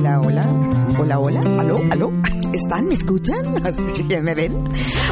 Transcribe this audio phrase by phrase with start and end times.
[0.00, 0.42] Hola, hola.
[0.98, 1.40] Hola, hola.
[1.58, 1.78] ¿Aló?
[1.90, 2.10] ¿Aló?
[2.52, 2.88] ¿Están?
[2.88, 3.44] ¿Me escuchan?
[3.64, 4.52] ¿Así me ven?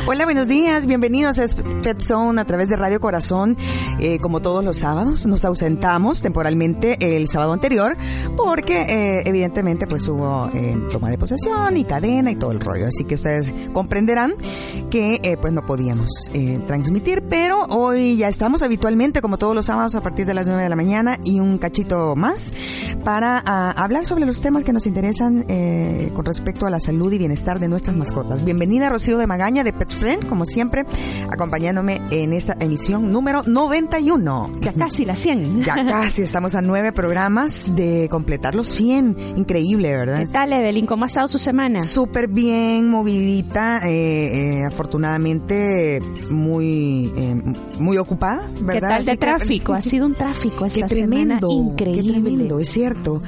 [0.07, 0.87] Hola, buenos días.
[0.87, 1.45] Bienvenidos a
[1.83, 3.57] Pet Zone a través de Radio Corazón.
[4.01, 7.97] Eh, como todos los sábados, nos ausentamos temporalmente el sábado anterior
[8.37, 12.87] porque eh, evidentemente pues hubo eh, toma de posesión y cadena y todo el rollo.
[12.87, 14.35] Así que ustedes comprenderán
[14.91, 16.11] que pues no podíamos
[16.67, 20.63] transmitir, pero hoy ya estamos habitualmente como todos los sábados a partir de las 9
[20.63, 22.53] de la mañana y un cachito más
[23.05, 25.45] para ah, hablar sobre los temas que nos interesan
[26.15, 28.43] con respecto a la salud y bienestar de nuestras mascotas.
[28.43, 30.87] Bienvenida Rocío de Magaña de Pet Friend, como siempre,
[31.31, 34.51] acompañándome en esta emisión número 91.
[34.63, 35.63] Ya casi la 100.
[35.65, 39.17] Ya casi, estamos a nueve programas de completar los 100.
[39.37, 40.21] Increíble, ¿verdad?
[40.21, 40.87] ¿Qué tal, Evelyn?
[40.87, 41.81] ¿Cómo ha estado su semana?
[41.81, 47.43] Súper bien, movidita, eh, eh, afortunadamente muy eh,
[47.79, 48.73] muy ocupada, ¿verdad?
[48.75, 49.73] ¿Qué tal Así de que- tráfico?
[49.75, 52.03] Ha sido un tráfico Qué esta tremendo, semana increíble.
[52.05, 53.23] qué tremendo, es cierto.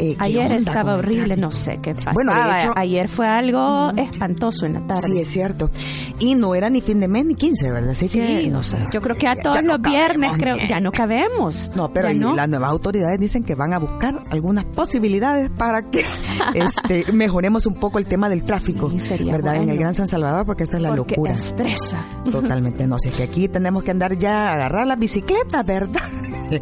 [0.00, 2.12] Eh, ¿qué Ayer estaba horrible, no sé qué pasaba.
[2.14, 5.02] Bueno, de hecho- Ayer fue algo espantoso en la tarde.
[5.06, 5.70] Sí, es cierto.
[6.18, 7.90] Y no era ni fin de mes ni 15, ¿verdad?
[7.90, 8.78] Así que, Sí, no o sé.
[8.92, 11.70] yo creo que a Ya todos no los viernes creo ya no cabemos.
[11.76, 12.34] No, pero no.
[12.34, 16.04] las nuevas autoridades dicen que van a buscar algunas posibilidades para que
[16.54, 19.56] este, mejoremos un poco el tema del tráfico, Sí, sería ¿verdad?
[19.56, 19.78] En el.
[19.78, 21.32] Gran San Salvador, porque esta es la Porque locura.
[21.32, 22.04] estresa.
[22.30, 26.02] Totalmente, no sé, que aquí tenemos que andar ya a agarrar la bicicleta, ¿verdad?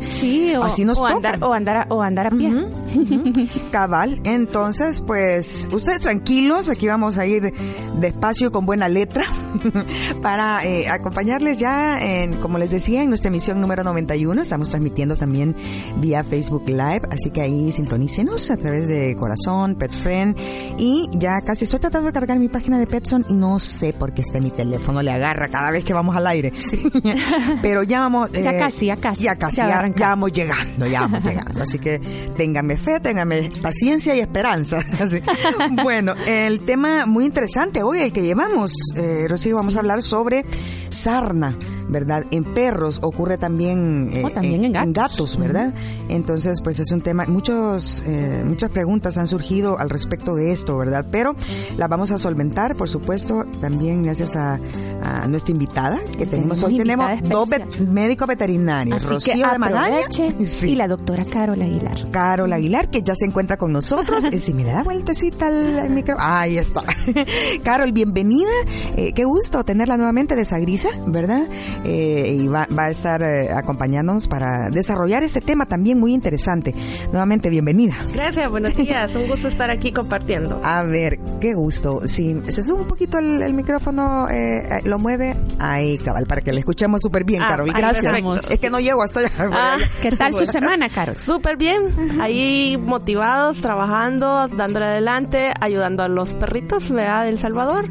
[0.06, 2.52] Sí, o, Así nos o andar, o andar a, o andar a pie.
[3.70, 7.52] Cabal, entonces, pues, ustedes tranquilos, aquí vamos a ir
[7.98, 9.26] despacio con buena letra
[10.22, 14.42] para eh, acompañarles ya, en, como les decía, en nuestra emisión número 91.
[14.42, 15.56] Estamos transmitiendo también
[15.96, 20.36] vía Facebook Live, así que ahí sintonícenos a través de Corazón, Pet Friend,
[20.78, 24.12] y ya casi estoy tratando de cargar mi página de Petson y no sé por
[24.12, 26.52] qué este mi teléfono le agarra cada vez que vamos al aire.
[27.62, 28.30] Pero ya vamos.
[28.32, 29.24] Ya eh, casi, ya casi.
[29.24, 31.62] Ya casi, Ya ya, vamos llegando, ya vamos llegando.
[31.62, 31.98] Así que
[32.36, 34.78] ténganme fe, ténganme paciencia y esperanza.
[35.00, 35.20] Así.
[35.82, 40.44] Bueno, el tema muy interesante hoy, el que llevamos, eh, Rocío, vamos a hablar sobre
[40.90, 41.56] sarna,
[41.88, 42.24] ¿verdad?
[42.30, 45.38] En perros ocurre también, eh, Oh, también en gatos.
[45.38, 45.72] ¿verdad?
[46.08, 50.76] Entonces, pues es un tema, muchos, eh, muchas preguntas han surgido al respecto de esto,
[50.76, 51.04] ¿verdad?
[51.10, 51.34] Pero
[51.76, 54.58] las vamos a solventar, por supuesto, también gracias a,
[55.02, 56.78] a nuestra invitada que tenemos Tenemos hoy.
[56.78, 57.48] Tenemos dos
[57.88, 60.06] médicos veterinarios, Así Rocío que de Magaña
[60.44, 62.10] sí, Y la doctora Carol Aguilar.
[62.10, 64.26] Carol Aguilar, que ya se encuentra con nosotros.
[64.32, 66.16] Y si me da vueltecita al, micro.
[66.18, 66.82] Ahí está.
[67.62, 68.48] Carol, bienvenida.
[68.96, 71.42] Eh, qué gusto tenerla nuevamente de Sagrisa, ¿verdad?
[71.84, 76.74] Eh, y va, va a estar eh, acompañándonos para desarrollar este tema también muy interesante.
[77.12, 77.94] Nuevamente, bienvenida.
[78.14, 79.14] Gracias, buenos días.
[79.14, 80.60] Un gusto estar aquí compartiendo.
[80.64, 82.00] A ver, qué gusto.
[82.06, 85.36] Si se sube un poquito el, el micrófono, eh, eh, lo mueve.
[85.58, 87.72] Ahí, cabal, para que le escuchemos súper bien, Ah, Carol.
[87.72, 88.04] Gracias.
[88.04, 88.34] perfecto.
[88.52, 89.30] Es que no llego hasta allá.
[89.58, 91.16] Ah, ¿Qué tal su semana, Carol?
[91.16, 92.20] Súper bien.
[92.20, 97.24] Ahí motivados, trabajando, dándole adelante, ayudando a los perritos, ¿verdad?
[97.24, 97.90] De El Salvador.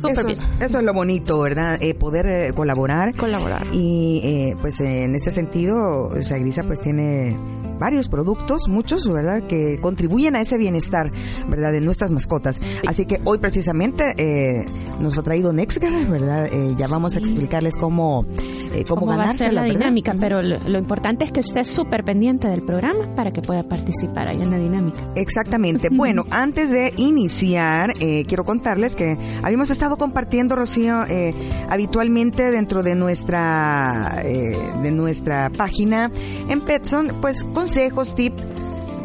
[0.00, 0.38] Súper Eso bien.
[0.38, 1.78] es, eso es lo bonito, ¿verdad?
[1.82, 3.14] Eh, poder eh, colaborar.
[3.14, 3.66] Colaborar.
[3.72, 7.36] Y eh, pues en este sentido, Sagrisa pues tiene
[7.78, 9.42] varios productos, muchos, ¿verdad?
[9.44, 11.10] Que contribuyen a ese bienestar,
[11.48, 11.72] ¿verdad?
[11.72, 12.60] De nuestras mascotas.
[12.86, 14.66] Así que hoy precisamente eh,
[15.00, 16.46] nos ha traído Nexgar, ¿verdad?
[16.52, 18.26] Eh, ya vamos a explicarles cómo,
[18.74, 19.78] eh, cómo, cómo va a ser la ¿verdad?
[19.78, 23.62] dinámica, pero lo, lo importante es que esté súper pendiente del programa para que pueda
[23.62, 25.00] participar ahí en la dinámica.
[25.16, 25.88] Exactamente.
[26.00, 31.34] Bueno, antes de iniciar, eh, quiero contarles que habíamos estado compartiendo, Rocío, eh,
[31.68, 36.10] habitualmente dentro de nuestra, eh, de nuestra página
[36.48, 38.42] en Petson, pues consejos, tips,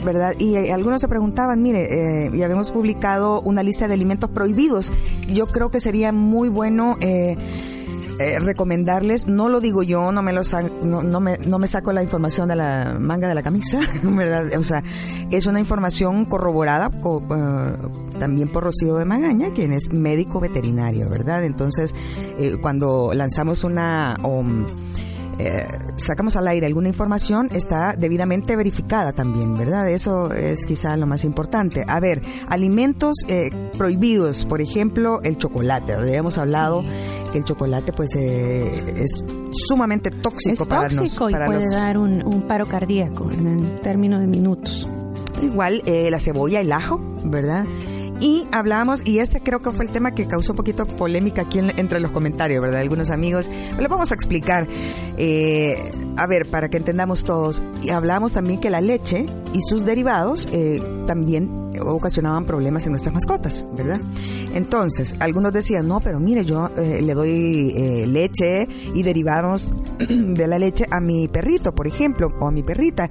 [0.06, 0.34] ¿verdad?
[0.38, 4.94] Y eh, algunos se preguntaban, mire, eh, ya habíamos publicado una lista de alimentos prohibidos.
[5.28, 6.96] Yo creo que sería muy bueno...
[7.02, 7.36] Eh,
[8.20, 10.42] eh, recomendarles, no lo digo yo, no me lo
[10.84, 14.58] no, no me, no me saco la información de la manga de la camisa, ¿verdad?
[14.58, 14.84] O sea,
[15.32, 21.10] es una información corroborada co- eh, también por Rocío de Magaña, quien es médico veterinario,
[21.10, 21.44] ¿verdad?
[21.44, 21.94] Entonces,
[22.40, 24.66] eh, cuando lanzamos una um,
[25.40, 25.68] eh,
[25.98, 29.90] sacamos al aire alguna información, está debidamente verificada también, ¿verdad?
[29.90, 31.84] Eso es quizá lo más importante.
[31.88, 35.94] A ver, alimentos eh, prohibidos, por ejemplo, el chocolate.
[36.08, 36.84] Ya hemos hablado
[37.32, 41.62] que el chocolate pues eh, es sumamente tóxico es para tóxico nos, para y puede
[41.66, 44.88] los- dar un, un paro cardíaco en términos de minutos.
[45.42, 47.66] Igual eh, la cebolla, el ajo, ¿verdad?
[48.20, 51.60] Y hablamos, y este creo que fue el tema que causó un poquito polémica aquí
[51.60, 52.80] en- entre los comentarios, ¿verdad?
[52.82, 53.50] Algunos amigos.
[53.78, 54.68] Lo vamos a explicar.
[55.18, 57.62] eh, a ver, para que entendamos todos.
[57.84, 61.52] Y hablamos también que la leche y sus derivados eh, también
[61.82, 64.00] ocasionaban problemas en nuestras mascotas, ¿verdad?
[64.54, 70.48] Entonces, algunos decían, no, pero mire, yo eh, le doy eh, leche y derivados de
[70.48, 73.10] la leche a mi perrito, por ejemplo, o a mi perrita,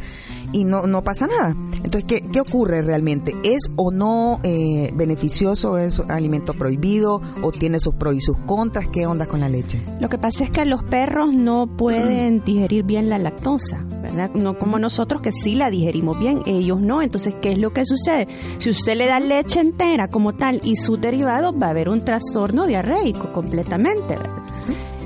[0.55, 1.57] y no, no pasa nada.
[1.83, 3.35] Entonces, ¿qué, qué ocurre realmente?
[3.43, 5.77] ¿Es o no eh, beneficioso?
[5.79, 7.21] ¿Es alimento prohibido?
[7.43, 8.87] ¿O tiene sus pros y sus contras?
[8.93, 9.83] ¿Qué onda con la leche?
[10.01, 14.31] Lo que pasa es que los perros no pueden digerir bien la lactosa, ¿verdad?
[14.35, 17.03] No como nosotros que sí la digerimos bien, ellos no.
[17.03, 18.29] Entonces, ¿qué es lo que sucede?
[18.59, 22.05] Si usted le da leche entera como tal y sus derivados, va a haber un
[22.05, 24.45] trastorno diarreico completamente, ¿verdad?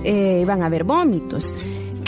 [0.05, 1.55] Eh, van a haber vómitos.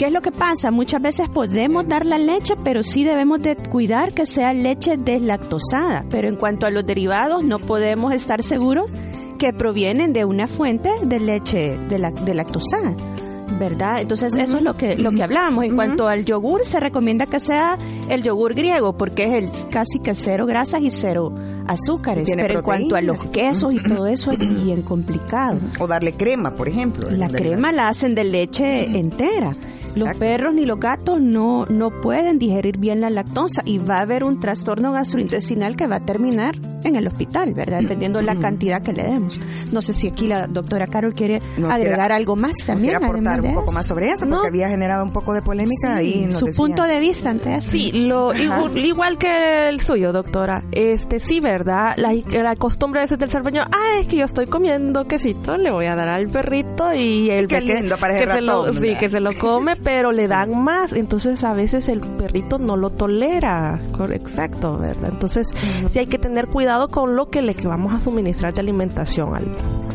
[0.01, 0.71] ¿Qué es lo que pasa?
[0.71, 6.05] Muchas veces podemos dar la leche, pero sí debemos de cuidar que sea leche deslactosada.
[6.09, 8.89] Pero en cuanto a los derivados, no podemos estar seguros
[9.37, 12.95] que provienen de una fuente de leche de, la, de lactosada.
[13.59, 14.01] ¿Verdad?
[14.01, 15.65] Entonces eso es lo que lo que hablábamos.
[15.65, 17.77] En cuanto al yogur, se recomienda que sea
[18.09, 21.31] el yogur griego porque es el casi que cero grasas y cero
[21.67, 22.27] azúcares.
[22.33, 25.59] Pero en cuanto a los quesos y todo eso es bien complicado.
[25.77, 27.07] O darle crema, por ejemplo.
[27.11, 29.55] La crema la hacen de leche entera.
[29.95, 30.19] Los Exacto.
[30.19, 34.23] perros ni los gatos no, no pueden digerir bien la lactosa y va a haber
[34.23, 37.81] un trastorno gastrointestinal que va a terminar en el hospital, ¿verdad?
[37.81, 39.39] Dependiendo de la cantidad que le demos.
[39.71, 42.91] No sé si aquí la doctora Carol quiere Nos agregar quiera- algo más ¿Nos también.
[42.97, 44.21] quiere aportar de un poco más sobre eso?
[44.21, 44.43] Porque No.
[44.43, 46.25] había generado un poco de polémica ahí.
[46.25, 46.57] nos Su decía.
[46.65, 47.71] punto de vista ante eso.
[47.71, 50.63] Sí, lo, igual, igual que el suyo, doctora.
[50.71, 51.93] Este, sí, ¿verdad?
[51.97, 55.69] La, la costumbre a veces del salvaño, ah, es que yo estoy comiendo quesito, le
[55.71, 58.95] voy a dar al perrito y el Qué que- lindo, que se lo, ratón, sí,
[58.95, 60.93] que se lo come, pero le dan más.
[60.93, 63.79] Entonces a veces el perrito no lo tolera.
[63.91, 65.09] Cor- Exacto, ¿verdad?
[65.11, 65.53] Entonces
[65.87, 69.35] sí hay que tener cuidado con lo que le que vamos a suministrar de alimentación
[69.35, 69.45] al,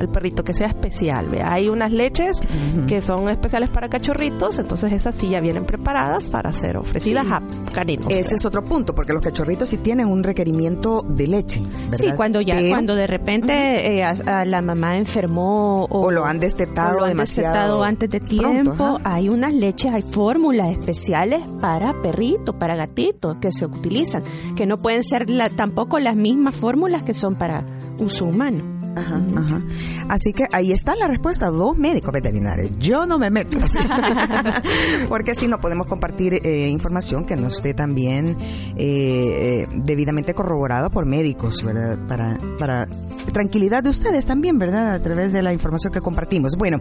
[0.01, 1.27] al perrito, que sea especial.
[1.29, 1.43] ¿ve?
[1.43, 2.41] Hay unas leches
[2.87, 7.33] que son especiales para cachorritos, entonces esas sí ya vienen preparadas para ser ofrecidas Sí.
[7.33, 7.43] a
[7.73, 8.07] caninos.
[8.11, 11.61] Ese es otro punto, porque los cachorritos sí tienen un requerimiento de leche,
[11.91, 11.97] ¿verdad?
[11.99, 16.11] Sí, cuando ya, Pero- cuando de repente eh, a, a la mamá enfermó o, O
[16.11, 20.03] lo han destetado o lo han demasiado destetado antes de tiempo, hay unas leches, hay
[20.03, 24.23] fórmulas especiales para perritos, para gatitos que se utilizan,
[24.57, 27.65] que no pueden ser la- tampoco las mismas fórmulas que son para
[28.01, 28.75] uso humano.
[28.97, 29.63] Ajá, ajá.
[30.09, 32.73] Así que ahí está la respuesta, dos médicos veterinarios.
[32.79, 33.59] Yo no me meto.
[35.11, 38.37] Porque si no podemos compartir eh, información que no esté también
[38.77, 41.99] eh, eh, debidamente corroborada por médicos, ¿verdad?
[42.09, 42.89] Para, para
[43.33, 44.95] tranquilidad de ustedes también, ¿verdad?
[44.95, 46.57] A través de la información que compartimos.
[46.57, 46.79] Bueno,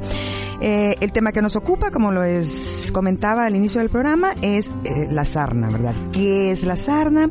[0.62, 4.68] eh, el tema que nos ocupa, como lo es, comentaba al inicio del programa, es
[4.83, 5.95] eh, la sarna, ¿verdad?
[6.12, 7.30] ¿Qué es la sarna?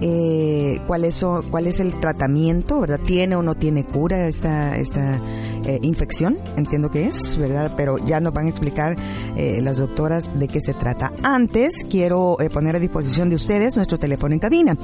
[0.00, 3.00] Eh, ¿cuál, es, ¿Cuál es el tratamiento, verdad?
[3.04, 5.18] ¿Tiene o no tiene cura esta, esta
[5.66, 6.38] eh, infección?
[6.56, 7.72] Entiendo que es, ¿verdad?
[7.76, 8.96] Pero ya nos van a explicar
[9.36, 11.12] eh, las doctoras de qué se trata.
[11.22, 14.76] Antes, quiero eh, poner a disposición de ustedes nuestro teléfono en cabina.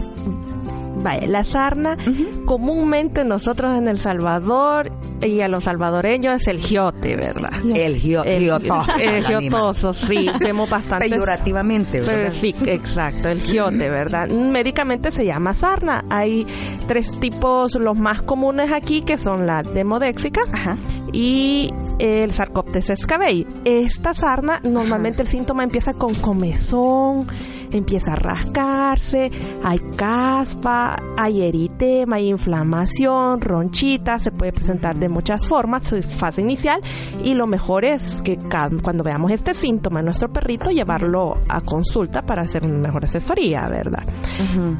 [1.01, 1.97] Vaya, la sarna,
[2.45, 4.91] comúnmente nosotros en El Salvador
[5.21, 7.51] y a los salvadoreños es el giote, ¿verdad?
[7.73, 8.85] El gio- El, giotoso.
[8.99, 11.09] el giotoso, sí, vemos bastante.
[11.09, 12.31] Peyorativamente, ¿verdad?
[12.33, 14.29] Sí, exacto, el giote, ¿verdad?
[14.29, 16.05] Médicamente se llama sarna.
[16.09, 16.45] Hay
[16.87, 20.77] tres tipos, los más comunes aquí, que son la demodéxica Ajá.
[21.13, 23.45] y el Sarcoptes escabei.
[23.65, 27.27] Esta sarna, normalmente el síntoma empieza con comezón,
[27.71, 29.31] empieza a rascarse,
[29.63, 36.81] hay caspa, hay eritema, hay inflamación, ronchita, se puede presentar de muchas formas, fase inicial
[37.23, 38.37] y lo mejor es que
[38.83, 43.67] cuando veamos este síntoma en nuestro perrito llevarlo a consulta para hacer una mejor asesoría,
[43.67, 44.03] ¿verdad?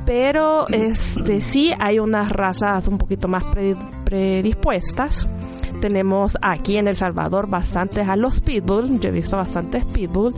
[0.05, 3.43] Pero este sí hay unas razas un poquito más
[4.05, 5.27] predispuestas
[5.79, 10.33] tenemos aquí en El Salvador bastantes a los pitbull, yo he visto bastantes pitbull.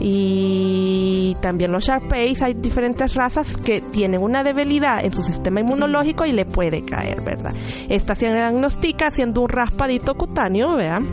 [0.00, 6.26] Y también los sharpeis, hay diferentes razas que tienen una debilidad en su sistema inmunológico
[6.26, 7.54] y le puede caer, ¿verdad?
[7.88, 11.06] Esta se diagnostica haciendo un raspadito cutáneo, vean,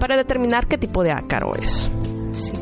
[0.00, 1.90] para determinar qué tipo de ácaro es.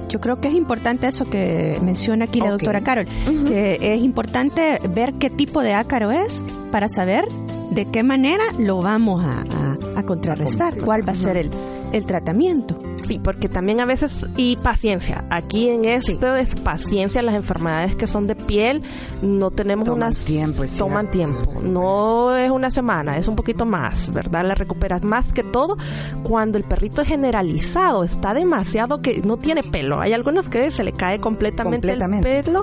[0.08, 3.06] Yo creo que es importante eso que menciona aquí la doctora Carol,
[3.48, 7.26] que es importante ver qué tipo de ácaro es para saber
[7.70, 11.50] de qué manera lo vamos a, a, contrarrestar, cuál va a ser el,
[11.92, 12.78] el tratamiento.
[13.00, 18.06] Sí, porque también a veces, y paciencia, aquí en esto es paciencia, las enfermedades que
[18.06, 18.82] son de piel,
[19.20, 20.24] no tenemos toman unas...
[20.24, 24.46] Tiempo, toman tiempo, no es una semana, es un poquito más, ¿verdad?
[24.46, 25.76] La recuperas más que todo
[26.22, 30.00] cuando el perrito es generalizado, está demasiado que no tiene pelo.
[30.00, 32.62] Hay algunos que se le cae completamente, el pelo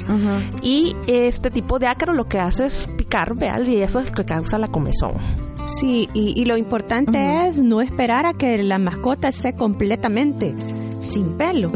[0.63, 4.11] y este tipo de ácaro lo que hace es picar, vean, y eso es lo
[4.13, 5.50] que causa la comezón.
[5.67, 10.53] Sí, y, lo importante es no esperar a que la mascota esté completamente
[10.99, 11.71] sin pelo.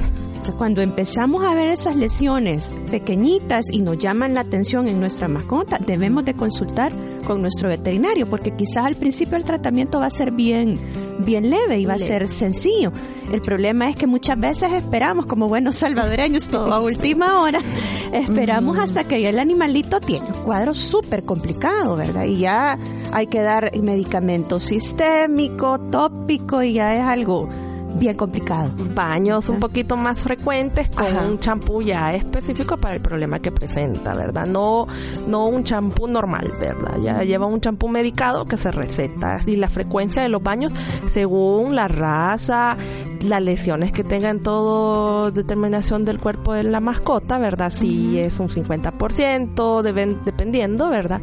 [0.51, 5.79] Cuando empezamos a ver esas lesiones pequeñitas y nos llaman la atención en nuestra mascota,
[5.79, 6.93] debemos de consultar
[7.25, 10.77] con nuestro veterinario, porque quizás al principio el tratamiento va a ser bien,
[11.19, 12.91] bien leve y va a ser sencillo.
[13.31, 17.59] El problema es que muchas veces esperamos, como buenos salvadoreños, todo a última hora,
[18.13, 22.25] esperamos hasta que ya el animalito tiene un cuadro súper complicado, ¿verdad?
[22.25, 22.77] Y ya
[23.11, 27.49] hay que dar medicamento sistémico, tópico, y ya es algo
[27.95, 28.71] bien complicado.
[28.93, 34.13] Baños un poquito más frecuentes con un champú ya específico para el problema que presenta,
[34.13, 34.45] ¿verdad?
[34.45, 34.87] No,
[35.27, 36.97] no un champú normal, ¿verdad?
[37.01, 40.73] Ya lleva un champú medicado que se receta y la frecuencia de los baños
[41.07, 42.77] según la raza,
[43.23, 47.71] las lesiones que tenga en todo determinación del cuerpo de la mascota, ¿verdad?
[47.71, 51.21] Si es un 50%, deben, dependiendo, ¿verdad?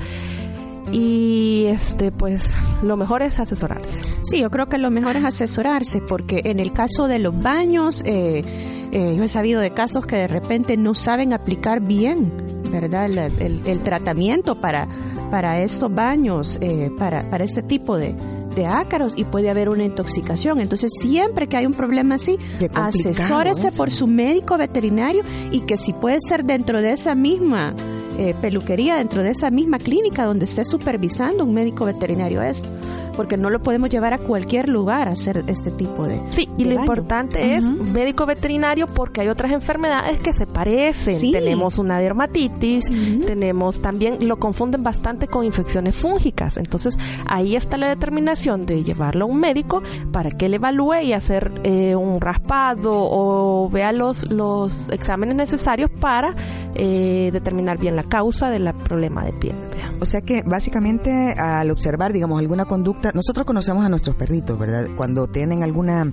[0.92, 3.98] Y este pues lo mejor es asesorarse.
[4.22, 8.02] Sí, yo creo que lo mejor es asesorarse porque en el caso de los baños
[8.04, 8.44] eh,
[8.92, 12.30] eh, yo he sabido de casos que de repente no saben aplicar bien,
[12.70, 13.06] ¿verdad?
[13.06, 14.86] El, tratamiento para
[15.30, 18.14] para estos baños, eh, para para este tipo de
[18.54, 20.60] de ácaros y puede haber una intoxicación.
[20.60, 22.38] Entonces, siempre que hay un problema así,
[22.74, 27.74] asesórese por su médico veterinario y que si puede ser dentro de esa misma
[28.18, 32.68] eh, peluquería dentro de esa misma clínica donde esté supervisando un médico veterinario esto
[33.16, 36.20] porque no lo podemos llevar a cualquier lugar a hacer este tipo de.
[36.30, 41.32] Sí, y lo importante es médico veterinario porque hay otras enfermedades que se parecen.
[41.32, 42.90] Tenemos una dermatitis,
[43.26, 46.56] tenemos también, lo confunden bastante con infecciones fúngicas.
[46.56, 51.12] Entonces ahí está la determinación de llevarlo a un médico para que le evalúe y
[51.12, 56.34] hacer eh, un raspado o vea los, los exámenes necesarios para
[56.74, 59.54] eh, determinar bien la causa del problema de piel.
[60.00, 64.86] O sea que básicamente al observar, digamos, alguna conducta nosotros conocemos a nuestros perritos, ¿verdad?
[64.96, 66.10] Cuando tienen alguna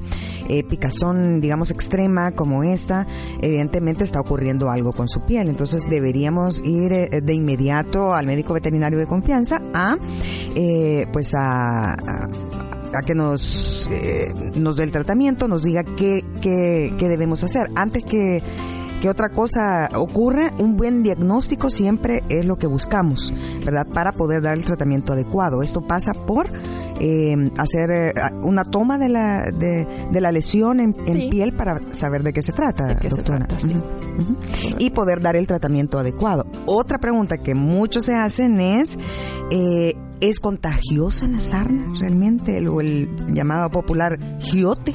[0.47, 3.05] eh, picazón, digamos, extrema como esta,
[3.41, 5.49] evidentemente está ocurriendo algo con su piel.
[5.49, 9.97] Entonces deberíamos ir eh, de inmediato al médico veterinario de confianza a,
[10.55, 13.89] eh, pues a, a que nos,
[14.55, 17.69] nos dé el tratamiento, nos diga qué, qué, qué debemos hacer.
[17.75, 18.41] Antes que
[19.01, 23.33] que otra cosa ocurre, un buen diagnóstico siempre es lo que buscamos,
[23.65, 23.87] ¿verdad?
[23.87, 25.61] Para poder dar el tratamiento adecuado.
[25.63, 26.47] Esto pasa por
[26.99, 28.13] eh, hacer eh,
[28.43, 32.95] una toma de la, de, la lesión en, piel para saber de qué se trata,
[32.95, 33.47] doctora.
[34.77, 36.45] Y poder dar el tratamiento adecuado.
[36.65, 38.97] Otra pregunta que muchos se hacen es...
[39.51, 42.57] Eh, ¿Es contagiosa la sarna realmente?
[42.57, 44.93] El, el llamado popular giote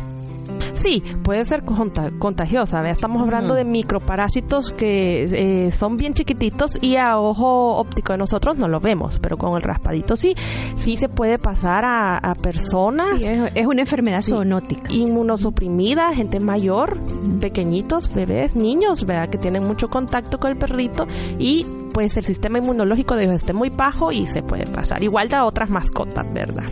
[0.75, 2.89] sí, puede ser contagiosa.
[2.89, 8.57] Estamos hablando de microparásitos que eh, son bien chiquititos y a ojo óptico de nosotros
[8.57, 10.35] no lo vemos, pero con el raspadito sí,
[10.77, 13.23] sí se puede pasar a, personas.
[13.23, 14.93] es, una enfermedad zoonótica.
[14.93, 16.99] Inmunosuprimida, gente mayor,
[17.41, 21.07] pequeñitos, bebés, niños, vea que tienen mucho contacto con el perrito
[21.39, 25.03] y pues el sistema inmunológico de ellos esté muy bajo y se puede pasar.
[25.03, 26.67] Igual a otras mascotas, ¿verdad?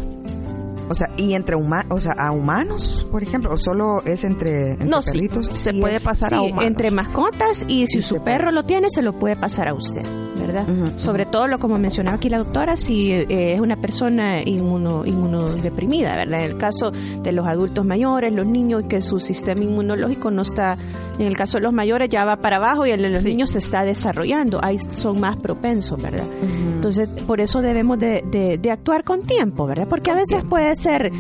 [0.88, 3.52] O sea, ¿y entre humanos, o sea, a humanos, por ejemplo?
[3.52, 5.46] ¿O solo es entre, entre no, perritos?
[5.46, 6.64] se puede pasar a humanos.
[6.64, 10.02] entre mascotas y si su perro lo tiene, se lo puede pasar a usted.
[10.46, 10.66] ¿Verdad?
[10.96, 16.16] Sobre todo, lo como mencionaba aquí la doctora, si eh, es una persona inmuno, inmunodeprimida,
[16.16, 16.40] ¿verdad?
[16.40, 20.76] En el caso de los adultos mayores, los niños, que su sistema inmunológico no está,
[21.18, 23.50] en el caso de los mayores ya va para abajo y el de los niños
[23.50, 26.26] se está desarrollando, ahí son más propensos, ¿verdad?
[26.42, 29.86] Entonces, por eso debemos de, de, actuar con tiempo, ¿verdad?
[29.88, 31.12] Porque a veces puede ser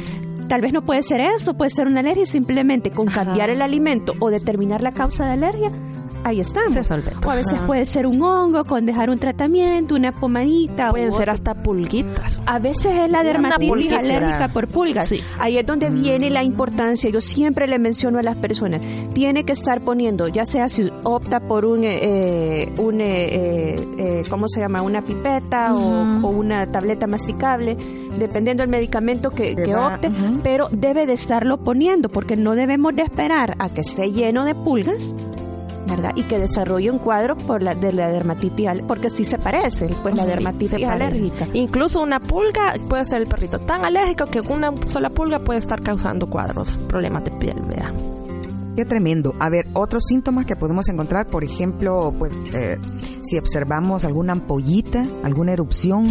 [0.48, 4.14] tal vez no puede ser eso, puede ser una alergia simplemente con cambiar el alimento
[4.18, 5.70] o determinar la causa de alergia
[6.24, 6.76] ahí estamos.
[7.24, 10.90] O a veces puede ser un hongo con dejar un tratamiento, una pomadita.
[10.90, 12.40] Pueden ser hasta pulguitas.
[12.46, 15.12] A veces es la dermatitis alérgica por pulgas.
[15.38, 17.10] Ahí es donde viene la importancia.
[17.10, 18.80] Yo siempre le menciono a las personas,
[19.14, 24.48] tiene que estar poniendo, ya sea si opta por un, eh, un eh, eh, ¿cómo
[24.48, 24.82] se llama?
[24.82, 27.76] Una pipeta o, una tableta masticable,
[28.18, 30.10] dependiendo del medicamento que, opte,
[30.42, 34.54] pero debe de estarlo poniendo porque no debemos de esperar a que esté lleno de
[34.54, 35.14] pulgas
[35.86, 36.12] ¿verdad?
[36.16, 40.14] Y que desarrolle un cuadro por la, de la dermatitis, porque sí se parece, pues
[40.14, 41.46] la dermatitis alérgica.
[41.52, 45.82] Incluso una pulga puede ser el perrito tan alérgico que una sola pulga puede estar
[45.82, 47.92] causando cuadros, problemas de piel, vea.
[48.76, 49.34] Qué tremendo.
[49.38, 52.78] A ver, otros síntomas que podemos encontrar, por ejemplo, pues, eh,
[53.22, 56.04] si observamos alguna ampollita, alguna erupción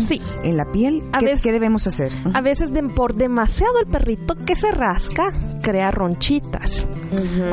[0.44, 2.12] en la piel, ¿qué, debemos hacer?
[2.34, 6.88] A veces por demasiado el perrito que se rasca, crea ronchitas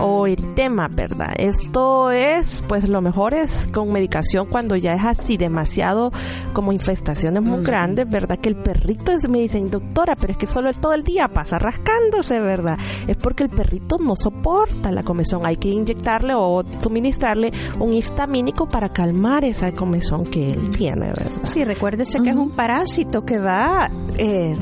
[0.00, 1.34] o eritema, ¿verdad?
[1.36, 6.12] Esto es, pues lo mejor es con medicación cuando ya es así demasiado
[6.52, 8.38] como infestaciones muy grandes, ¿verdad?
[8.38, 11.58] Que el perrito es, me dicen, doctora, pero es que solo todo el día pasa
[11.58, 12.78] rascándose, ¿verdad?
[13.06, 15.42] Es porque el perrito no soporta la comezón.
[15.44, 21.30] Hay que inyectarle o suministrarle un histamínico para calmar esa comezón que él tiene, ¿verdad?
[21.44, 24.56] Sí, recuérdese que es un parásito que va eh,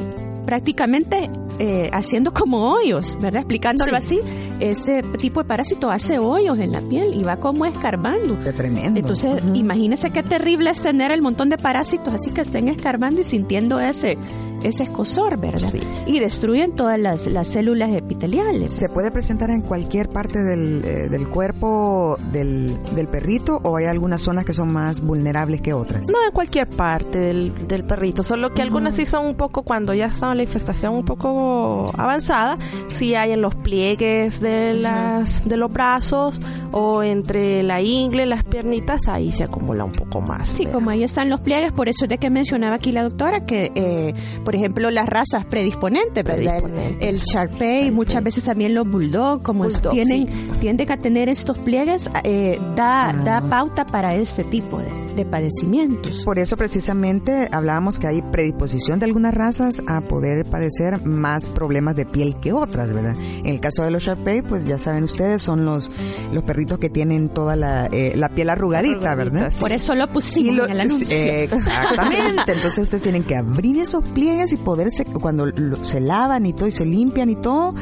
[0.45, 3.41] prácticamente eh, haciendo como hoyos, ¿verdad?
[3.41, 4.21] Explicándolo así,
[4.61, 8.39] este tipo de parásito hace hoyos en la piel y va como escarbando.
[8.45, 9.01] Qué tremendo.
[9.01, 13.25] Entonces, imagínese qué terrible es tener el montón de parásitos así que estén escarbando y
[13.25, 14.19] sintiendo ese
[14.63, 15.73] ese escosor, ¿verdad?
[16.07, 18.73] Y destruyen todas las, células epiteliales.
[18.73, 22.79] ¿Se puede presentar en cualquier parte del, eh, cuerpo del,
[23.11, 26.09] perrito o hay algunas zonas que son más vulnerables que otras?
[26.09, 27.53] No, en cualquier parte del,
[27.85, 31.93] perrito, solo que algunas sí son un poco, cuando ya está la infestación un poco
[31.97, 32.59] avanzada,
[32.89, 36.41] sí hay en los pliegues de, las, de los brazos
[36.73, 40.51] o entre la ingle, las piernitas, ahí se acumula un poco más.
[40.51, 43.47] Sí, como ahí están los pliegues, por eso es de que mencionaba aquí la doctora
[43.47, 44.15] que, eh,
[44.47, 46.63] por ejemplo, las razas predisponentes, ¿verdad?
[47.01, 50.29] El, Sharpei, muchas veces también los Bulldog, como tienen,
[50.61, 53.51] tienden a tener estos pliegues, eh, da, da ah.
[53.51, 56.23] pauta para este tipo de, padecimientos.
[56.25, 61.97] Por eso precisamente hablábamos que hay predisposición de algunas razas a poder padecer más problemas
[61.97, 63.17] de piel que otras, ¿verdad?
[63.39, 65.91] En el caso de los Sharpei, pues ya saben ustedes, son los,
[66.33, 69.53] los perritos que tienen toda la, eh, la piel arrugadita, ¿verdad?
[69.59, 71.17] Por eso lo pusimos en el anuncio.
[71.17, 72.53] exactamente.
[72.53, 75.47] Entonces ustedes tienen que abrir esos pliegues y poderse, cuando
[75.83, 77.75] se lavan y todo y se limpian y todo,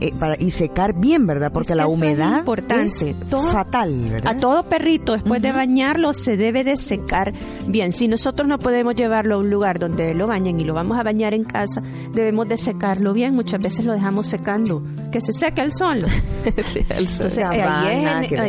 [0.00, 1.52] eh, para, y secar bien, ¿verdad?
[1.52, 3.16] Porque la humedad es, importante.
[3.50, 4.36] fatal, ¿verdad?
[4.36, 7.32] A todo perrito, después de bañarlo, se debe de secar
[7.66, 7.92] bien.
[7.92, 11.02] Si nosotros no podemos llevarlo a un lugar donde lo bañen y lo vamos a
[11.02, 13.34] bañar en casa, debemos de secarlo bien.
[13.34, 16.04] Muchas veces lo dejamos secando, que se seque el sol.
[16.44, 17.38] Entonces,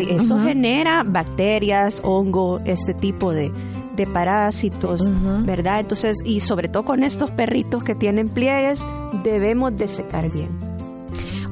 [0.10, 3.52] eso genera bacterias, hongo, este tipo de
[3.96, 5.10] de parásitos,
[5.46, 5.80] ¿verdad?
[5.80, 8.86] Entonces, y sobre todo con estos perritos que tienen pliegues,
[9.24, 10.74] debemos de secar bien.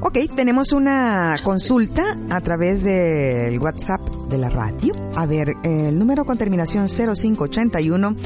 [0.04, 4.92] Ok, tenemos una consulta a través del WhatsApp de la radio.
[5.14, 8.16] A ver, el número con terminación 0581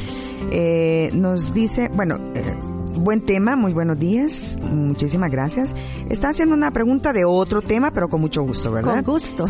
[0.52, 2.56] eh, nos dice, bueno, eh,
[2.96, 5.74] buen tema, muy buenos días, muchísimas gracias.
[6.08, 9.04] Está haciendo una pregunta de otro tema, pero con mucho gusto, ¿verdad?
[9.04, 9.44] Con gusto.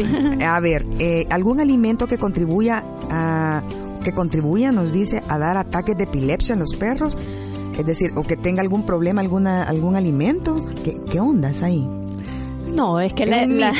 [0.45, 3.63] A ver, eh, ¿algún alimento que contribuya a
[4.07, 7.19] que contribuya, nos dice, a dar ataques de epilepsia en los perros,
[7.77, 10.65] es decir, o que tenga algún problema, alguna, algún alimento.
[10.85, 11.85] ¿Qué, qué ondas ahí?
[12.73, 13.45] No, es que la,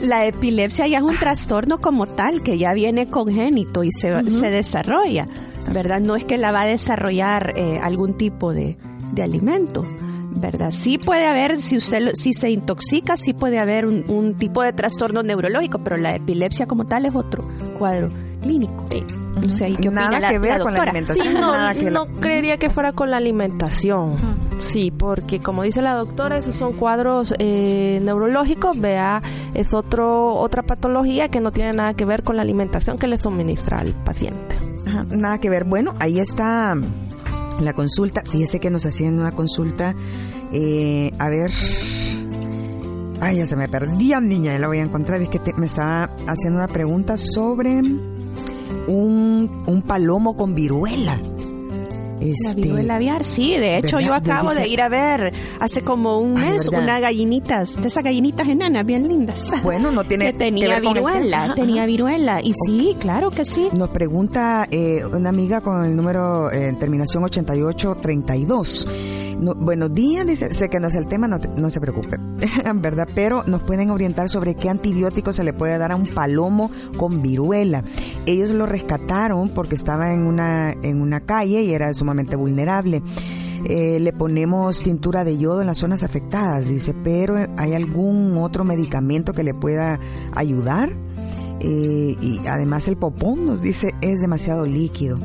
[0.00, 4.48] la, epilepsia ya es un trastorno como tal, que ya viene congénito y se, se
[4.48, 5.26] desarrolla,
[5.72, 6.00] ¿verdad?
[6.00, 8.76] No es que la va a desarrollar eh, algún tipo de,
[9.12, 9.84] de alimento.
[10.38, 10.70] ¿verdad?
[10.70, 14.74] Sí puede haber, si usted si se intoxica, sí puede haber un, un, tipo de
[14.74, 17.42] trastorno neurológico, pero la epilepsia como tal es otro
[17.78, 18.10] cuadro
[18.46, 18.86] clínico.
[19.92, 21.34] nada que ver con la alimentación.
[21.34, 24.16] no, no creería que fuera con la alimentación.
[24.60, 29.20] Sí, porque como dice la doctora, esos son cuadros eh, neurológicos, vea,
[29.54, 33.18] es otro otra patología que no tiene nada que ver con la alimentación que le
[33.18, 34.56] suministra al paciente.
[35.10, 35.64] nada que ver.
[35.64, 36.74] Bueno, ahí está
[37.60, 38.22] la consulta.
[38.24, 39.94] Fíjese que nos hacían una consulta.
[40.52, 41.50] Eh, a ver.
[43.20, 45.20] Ay, ya se me perdía, niña, ya la voy a encontrar.
[45.22, 47.80] Es que me estaba haciendo una pregunta sobre
[48.88, 51.18] un, un palomo con viruela.
[52.18, 54.08] La Este, viruela aviar, sí, de hecho ¿verdad?
[54.08, 58.02] yo acabo Dice- de ir a ver hace como un mes unas gallinitas, de esas
[58.02, 59.48] gallinitas enanas bien lindas.
[59.62, 63.68] Bueno, no tiene que tenía viruela, tenía viruela y sí, claro que sí.
[63.74, 68.88] Nos pregunta eh, una amiga con el número eh, en terminación 8832.
[69.40, 72.16] No, buenos días, dice, sé que no es el tema, no, no se preocupe,
[72.74, 73.06] ¿verdad?
[73.14, 77.20] Pero nos pueden orientar sobre qué antibiótico se le puede dar a un palomo con
[77.20, 77.84] viruela.
[78.24, 83.02] Ellos lo rescataron porque estaba en una, en una calle y era sumamente vulnerable.
[83.68, 88.64] Eh, le ponemos tintura de yodo en las zonas afectadas, dice, pero ¿hay algún otro
[88.64, 89.98] medicamento que le pueda
[90.34, 90.88] ayudar?
[91.60, 95.18] Eh, y además el popón nos dice es demasiado líquido.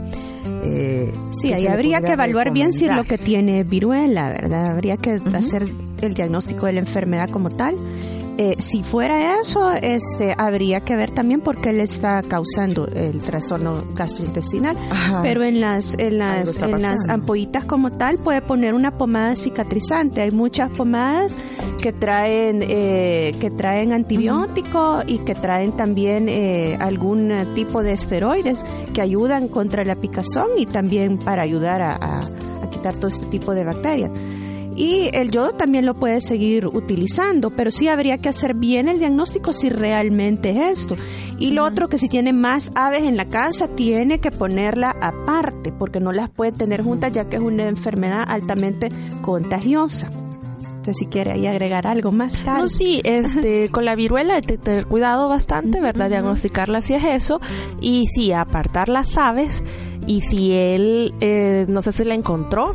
[0.63, 4.71] Eh, Sí, ¿qué ahí habría que evaluar bien si es lo que tiene viruela, ¿verdad?
[4.71, 5.67] Habría que hacer
[6.01, 7.75] el diagnóstico de la enfermedad como tal.
[8.37, 13.21] Eh, si fuera eso, este, habría que ver también por qué le está causando el
[13.21, 14.75] trastorno gastrointestinal.
[14.89, 15.21] Ajá.
[15.21, 20.21] Pero en las, en las, en las ampollitas como tal puede poner una pomada cicatrizante.
[20.21, 21.35] Hay muchas pomadas
[21.81, 28.63] que traen, eh, que traen antibiótico y que traen también eh, algún tipo de esteroides
[28.93, 32.21] que ayudan contra la picazón y también para ayudar a, a-
[32.63, 34.11] a quitar todo este tipo de bacterias.
[34.81, 38.97] Y el yodo también lo puede seguir utilizando, pero sí habría que hacer bien el
[38.97, 40.95] diagnóstico si realmente es esto.
[41.37, 45.71] Y lo otro que si tiene más aves en la casa, tiene que ponerla aparte,
[45.71, 48.89] porque no las puede tener juntas ya que es una enfermedad altamente
[49.21, 50.09] contagiosa.
[50.63, 52.63] Entonces, si quiere ahí agregar algo más tarde.
[52.63, 56.09] No, sí, este, con la viruela hay que tener cuidado bastante, ¿verdad?
[56.09, 57.39] Diagnosticarla si es eso.
[57.81, 59.63] Y sí, apartar las aves.
[60.07, 62.73] Y si él, eh, no sé si la encontró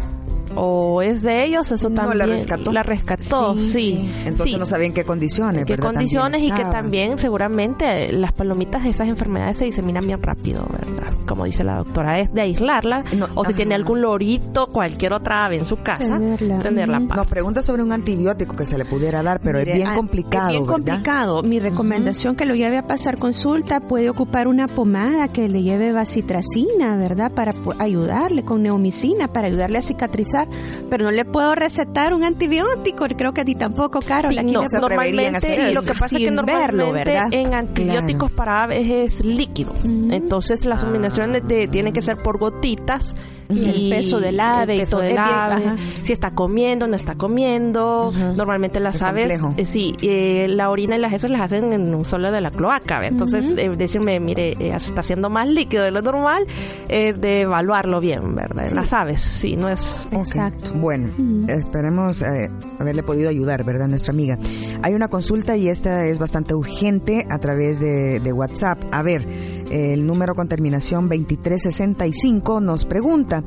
[0.57, 2.19] o es de ellos, eso No, también.
[2.19, 2.73] la rescató.
[2.73, 4.11] La rescató, sí.
[4.25, 4.59] Entonces Sí.
[4.59, 5.61] no sabía en qué condiciones.
[5.61, 5.91] en qué ¿verdad?
[5.93, 11.13] condiciones y que también seguramente las palomitas de esas enfermedades se diseminan bien rápido, ¿verdad?
[11.27, 13.57] Como dice la doctora, es de aislarla No, o si ajá.
[13.57, 16.59] tiene algún lorito, cualquier otra ave en su casa, Tenerla.
[16.61, 16.99] tenerla.
[17.01, 19.95] Nos pregunta sobre un antibiótico que se le pudiera dar, pero Mire, es bien ah,
[19.95, 20.47] complicado.
[20.49, 20.75] Es bien ¿verdad?
[20.77, 21.43] complicado.
[21.43, 25.93] Mi recomendación que lo lleve a pasar consulta puede ocupar una pomada que le lleve
[25.93, 27.33] bacitracina, ¿verdad?
[27.33, 30.46] Para pu- ayudarle con neomicina, para ayudarle a cicatrizar.
[30.89, 33.07] Pero no le puedo recetar un antibiótico.
[33.17, 34.29] Creo que a ti tampoco, Caro.
[34.31, 37.29] Sí, no, se normalmente, hacer y lo que pasa es que normalmente verlo, ¿verdad?
[37.33, 39.75] en antibióticos para aves es líquido.
[39.85, 43.15] Entonces la suministración de, de- tiene que ser por gotitas.
[43.49, 46.89] Y el peso del ave el y peso todo, del bien- ave, si está comiendo,
[46.89, 48.13] no está comiendo.
[48.37, 51.95] Normalmente las Es aves, eh, sí, eh, la orina y las heces las hacen en
[51.95, 52.99] un solo de la cloaca.
[52.99, 53.07] ¿ve?
[53.07, 56.45] Entonces, eh, decirme, mire, eh, se está haciendo más líquido de lo normal,
[56.89, 58.69] es de evaluarlo bien, ¿verdad?
[58.73, 60.09] Las aves, sí, no es...
[60.37, 60.73] Exacto.
[60.75, 61.09] Bueno,
[61.49, 63.89] esperemos eh, haberle podido ayudar, ¿verdad?
[63.89, 64.39] Nuestra amiga.
[64.83, 68.79] Hay una consulta y esta es bastante urgente a través de, de WhatsApp.
[68.93, 69.27] A ver,
[69.71, 73.43] el número con terminación 2365 nos pregunta,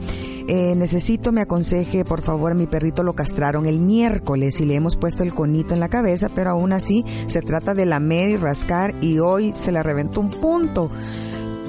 [0.48, 4.76] eh, necesito me aconseje, por favor, a mi perrito lo castraron el miércoles y le
[4.76, 8.38] hemos puesto el conito en la cabeza, pero aún así se trata de lamer y
[8.38, 10.90] rascar y hoy se le reventó un punto.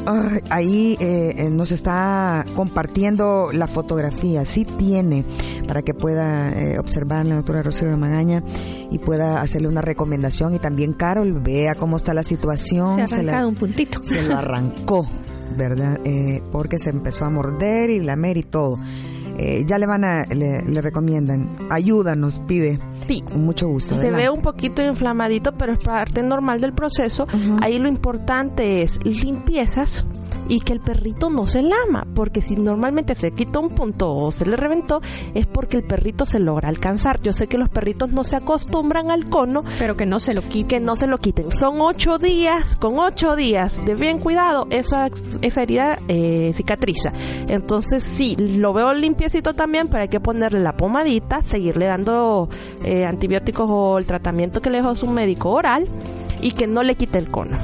[0.06, 5.24] Ay, ahí eh, eh, nos está compartiendo la fotografía, sí tiene,
[5.68, 8.42] para que pueda eh, observar la doctora Rocío de Magaña
[8.90, 12.94] y pueda hacerle una recomendación y también Carol vea cómo está la situación.
[12.96, 14.02] Se ha se la- arrancado un puntito.
[14.02, 15.06] se lo arrancó,
[15.56, 15.98] ¿verdad?
[16.04, 18.78] Eh, porque se empezó a morder y lamer y todo.
[19.42, 22.78] Eh, ya le van a, le, le recomiendan, ayúdanos, pide.
[23.08, 23.22] Sí.
[23.22, 23.94] Con mucho gusto.
[23.94, 24.22] Se adelante.
[24.24, 27.26] ve un poquito inflamadito, pero es parte normal del proceso.
[27.62, 30.04] Ahí lo importante es limpiezas
[30.50, 34.32] y que el perrito no se lama, porque si normalmente se quita un punto o
[34.32, 35.00] se le reventó,
[35.32, 37.20] es porque el perrito se logra alcanzar.
[37.22, 40.42] Yo sé que los perritos no se acostumbran al cono, Pero que no se lo
[40.42, 40.66] quite.
[40.66, 41.52] que no se lo quiten.
[41.52, 45.08] Son ocho días, con ocho días de bien cuidado, esa,
[45.40, 47.12] esa herida eh, cicatriza.
[47.46, 52.48] Entonces sí, lo veo limpiecito también, pero hay que ponerle la pomadita, seguirle dando
[52.82, 55.86] eh, antibióticos o el tratamiento que le dejó su médico oral
[56.42, 57.56] y que no le quite el cono.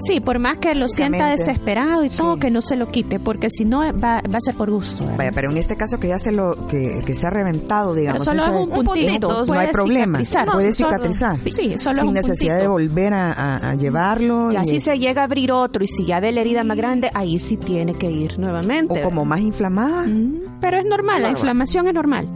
[0.00, 2.40] Sí, por más que lo sienta desesperado y todo, sí.
[2.40, 5.02] que no se lo quite, porque si no va, va a ser por gusto.
[5.04, 5.18] ¿verdad?
[5.18, 8.24] Vaya, pero en este caso que ya se lo, que, que se ha reventado, digamos.
[8.24, 10.18] solo ese- es un puntito, no puede hay problema.
[10.24, 10.48] cicatrizar.
[10.50, 11.36] Puede No, solo- cicatrizar.
[11.38, 12.62] sí, sí, solo es Sin un necesidad puntito.
[12.62, 14.52] de volver a, a- a llevarlo.
[14.52, 17.10] Y así se llega a abrir otro y si ya ve la herida más grande,
[17.14, 19.00] ahí sí tiene que ir nuevamente.
[19.00, 20.02] O como más inflamada.
[20.06, 22.28] Mm, Pero es normal, la inflamación es normal.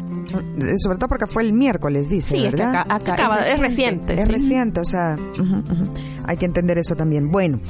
[0.58, 2.80] Eh, Sobre todo porque fue el miércoles, dice, Sí, es que ¿verdad?
[2.80, 4.14] acá, acá Acaba- es reciente.
[4.14, 4.32] Es sí.
[4.32, 5.16] reciente, o sea.
[6.26, 7.30] Hay que entender eso también.
[7.30, 7.60] Bueno,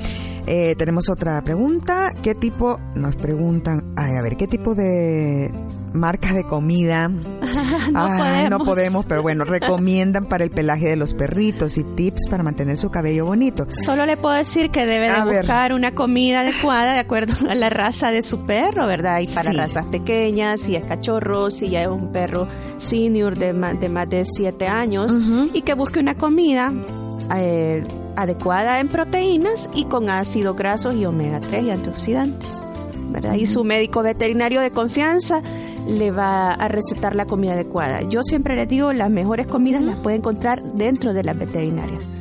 [0.46, 2.12] eh, tenemos otra pregunta.
[2.22, 5.50] ¿Qué tipo, nos preguntan, ay, a ver, qué tipo de
[5.94, 7.06] marca de comida
[7.92, 8.50] no, Ay, podemos.
[8.50, 12.76] no podemos, pero bueno, recomiendan para el pelaje de los perritos y tips para mantener
[12.76, 13.64] su cabello bonito.
[13.70, 15.38] Solo le puedo decir que debe de A ver.
[15.42, 19.20] buscar una comida adecuada de acuerdo a la raza de su perro, ¿verdad?
[19.20, 19.56] Y para Sí.
[19.56, 24.08] razas pequeñas, si es cachorro, si ya es un perro senior de más de, más
[24.10, 25.50] de siete años, Ujú.
[25.54, 26.72] y que busque una comida
[27.36, 27.84] eh,
[28.16, 32.50] adecuada en proteínas y con ácidos grasos y omega 3 y antioxidantes,
[33.10, 33.34] ¿verdad?
[33.34, 35.42] Y su médico veterinario de confianza
[35.88, 38.02] le va a recetar la comida adecuada.
[38.02, 42.13] Yo siempre les digo, las mejores comidas las puede encontrar dentro de las veterinarias.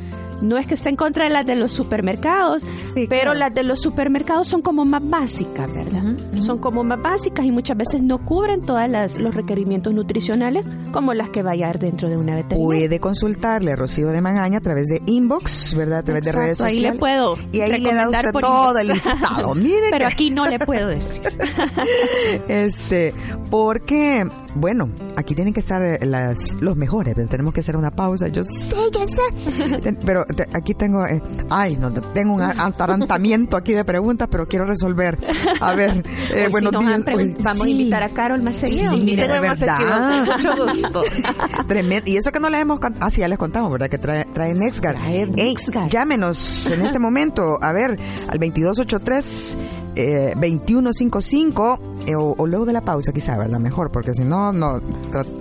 [0.44, 2.62] No es que esté en contra de las de los supermercados,
[2.94, 3.38] Sí, pero claro.
[3.38, 6.02] las de los supermercados son como más básicas, ¿verdad?
[6.36, 8.80] Son como más básicas y muchas veces no cubren todos
[9.18, 12.64] los requerimientos nutricionales como las que vaya a haber dentro de una veterinaria.
[12.64, 15.98] Puede consultarle a Rocío de Magaña a través de inbox, ¿verdad?
[16.00, 16.92] A través de redes ahí sociales.
[16.94, 19.54] le puedo Y ahí le da usted todo el listado.
[19.56, 21.22] Mire Pero que- aquí no le puedo decir.
[22.48, 23.14] Este,
[23.50, 27.90] porque, bueno, aquí tienen que estar eh, las, los mejores, pero tenemos que hacer una
[27.90, 28.28] pausa.
[28.28, 29.92] Yo sé, yo sé.
[30.04, 34.64] Pero te- aquí tengo, eh, ay, no, tengo un atarantamiento aquí de preguntas, pero quiero
[34.64, 35.18] resolver.
[35.60, 37.00] A ver, eh, buenos días.
[37.40, 38.92] Vamos a invitar a Carol más seguido.
[38.92, 40.26] Sí, de verdad.
[40.26, 41.02] mucho gusto.
[41.68, 42.10] Tremendo.
[42.10, 43.04] Y eso que no les hemos contado.
[43.06, 43.88] Ah, sí, ya les contamos, ¿verdad?
[43.88, 44.94] Que trae, trae Nexgar.
[44.96, 45.88] Trae Ey, Nexgar.
[45.88, 47.58] llámenos en este momento.
[47.60, 47.90] A ver,
[48.28, 49.56] al 2283
[49.96, 53.58] eh, 2155 eh, o, o luego de la pausa, quizá, ¿verdad?
[53.60, 54.80] Mejor, porque si no, no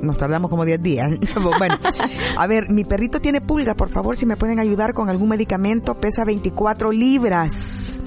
[0.01, 1.11] nos tardamos como 10 días.
[1.57, 1.75] bueno,
[2.37, 3.73] a ver, mi perrito tiene pulga.
[3.73, 7.99] Por favor, si me pueden ayudar con algún medicamento, pesa 24 libras.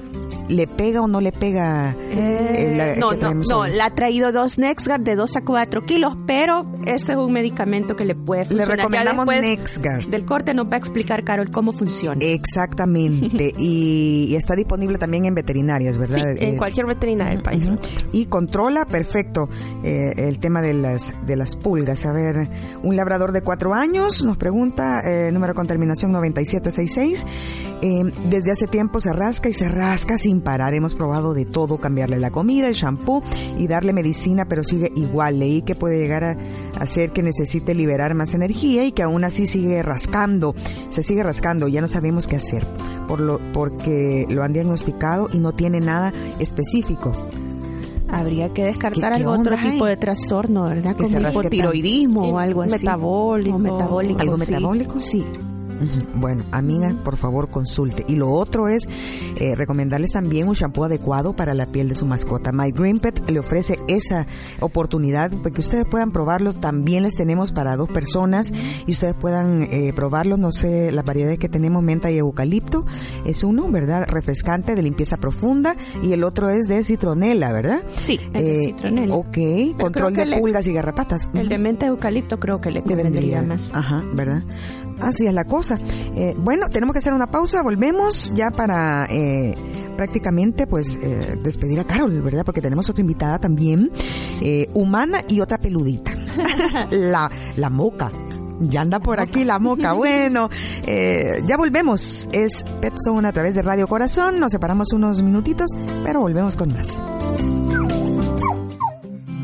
[0.49, 1.93] ¿Le pega o no le pega?
[2.11, 6.15] eh, la- no, no, no, le ha traído dos Nexgard de 2 a 4 kilos,
[6.25, 8.77] pero este es un medicamento que le puede Le funcionar.
[8.77, 10.05] Ya recomendamos Nexgard.
[10.07, 12.19] Del corte nos va a explicar, Carol, cómo funciona.
[12.23, 13.51] Exactamente.
[13.57, 16.17] y, y está disponible también en veterinarias, ¿verdad?
[16.17, 17.69] Sí, en Eh, cualquier veterinaria del país.
[18.13, 19.49] Y controla perfecto
[19.83, 22.05] eh, el tema de las de las pulgas.
[22.05, 22.47] A ver,
[22.83, 27.25] un labrador de cuatro años nos pregunta, eh, número con terminación 9766.
[27.81, 30.73] eh, desde hace tiempo se rasca y se rasca sin parar.
[30.73, 33.23] Hemos probado de todo, cambiarle la comida, el shampoo
[33.57, 35.39] y darle medicina, pero sigue igual.
[35.39, 36.37] Leí que puede llegar a
[36.79, 40.55] hacer que necesite liberar más energía y que aún así sigue rascando.
[40.89, 42.65] Se sigue rascando, ya no sabemos qué hacer.
[43.07, 47.11] Por lo, porque lo han diagnosticado y no tiene nada específico.
[48.09, 49.71] Habría que descartar ¿Qué- qué algo otro hay?
[49.71, 50.95] tipo de trastorno, ¿verdad?
[50.95, 52.71] Que se Como hipotiroidismo o algo así.
[52.71, 53.55] Metabólico.
[53.55, 54.19] O metabólico.
[54.21, 54.51] ¿Algo sí.
[54.51, 54.99] metabólico?
[55.01, 55.25] Sí.
[56.15, 58.05] Bueno, amiga, por favor consulte.
[58.07, 58.83] Y lo otro es
[59.37, 62.51] eh, recomendarles también un shampoo adecuado para la piel de su mascota.
[62.51, 64.25] My Green Pet le ofrece esa
[64.59, 66.59] oportunidad para que ustedes puedan probarlos.
[66.59, 68.51] También les tenemos para dos personas
[68.85, 70.39] y ustedes puedan eh, probarlos.
[70.39, 72.85] No sé, las variedades que tenemos, menta y eucalipto.
[73.25, 74.05] Es uno, ¿verdad?
[74.07, 75.75] Refrescante, de limpieza profunda.
[76.01, 77.83] Y el otro es de citronela, ¿verdad?
[77.95, 79.15] Sí, el de Eh, citronela.
[79.15, 81.29] Ok, Pero control de le- pulgas y garrapatas.
[81.33, 83.73] El de menta eucalipto creo que le convendría vendría más.
[83.73, 84.43] Ajá, ¿verdad?
[85.01, 85.79] Así es la cosa.
[86.15, 89.53] Eh, bueno, tenemos que hacer una pausa, volvemos ya para eh,
[89.95, 92.45] prácticamente pues eh, despedir a Carol, ¿verdad?
[92.45, 93.91] Porque tenemos otra invitada también,
[94.41, 96.11] eh, humana y otra peludita.
[96.91, 98.11] la, la moca.
[98.59, 99.93] Ya anda por aquí la moca.
[99.93, 100.49] Bueno,
[100.85, 102.27] eh, ya volvemos.
[102.31, 104.39] Es Pet Zone a través de Radio Corazón.
[104.39, 105.71] Nos separamos unos minutitos,
[106.03, 107.03] pero volvemos con más.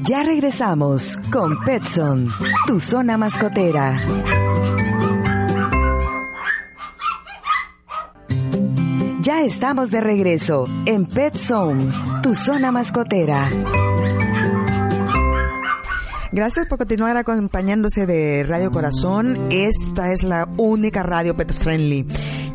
[0.06, 2.30] Ya regresamos con Petson,
[2.68, 4.04] tu zona mascotera.
[9.24, 13.50] Ya estamos de regreso en Pet Zone, tu zona mascotera.
[16.34, 19.48] Gracias por continuar acompañándose de Radio Corazón.
[19.50, 22.06] Esta es la única radio pet friendly.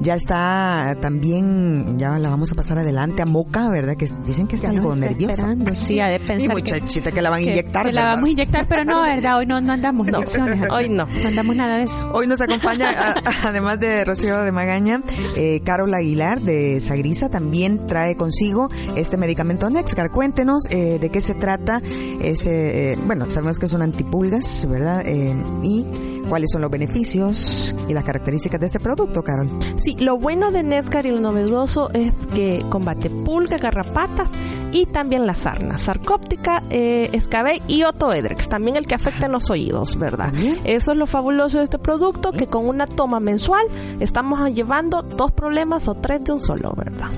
[0.01, 3.97] Ya está también, ya la vamos a pasar adelante a Moca, ¿verdad?
[3.97, 5.57] Que dicen que está algo nerviosa.
[5.75, 8.25] Sí, ha de Y pensar que- muchachita que la van a inyectar, que la vamos
[8.29, 9.39] a inyectar, pero no, ¿verdad?
[9.39, 10.71] Hoy no, no andamos inyecciones.
[10.71, 11.05] Hoy no.
[11.07, 12.11] No andamos nada de eso.
[12.13, 15.03] Hoy nos acompaña, a- además de Rocío de Magaña,
[15.37, 20.11] eh, Carol Aguilar de Sagrisa también trae consigo este medicamento Nexcar.
[20.11, 21.83] Cuéntenos eh, de qué se trata.
[22.23, 25.03] Este, eh, bueno, sabemos que son antipulgas, ¿verdad?
[25.07, 25.85] Eh, y
[26.29, 29.49] cuáles son los beneficios y las características de este producto, Carol.
[29.77, 34.29] Sí, lo bueno de Nescar y lo novedoso es que combate pulga, garrapatas
[34.73, 39.51] y también la sarna, sarcóptica, eh, escabel y otoedrex, también el que afecta en los
[39.51, 40.27] oídos, ¿verdad?
[40.27, 40.59] También.
[40.65, 43.65] Eso es lo fabuloso de este producto, que con una toma mensual
[44.01, 47.09] estamos llevando dos problemas o tres de un solo, ¿verdad?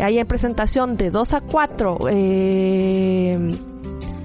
[0.00, 1.98] Hay en presentación de 2 a 4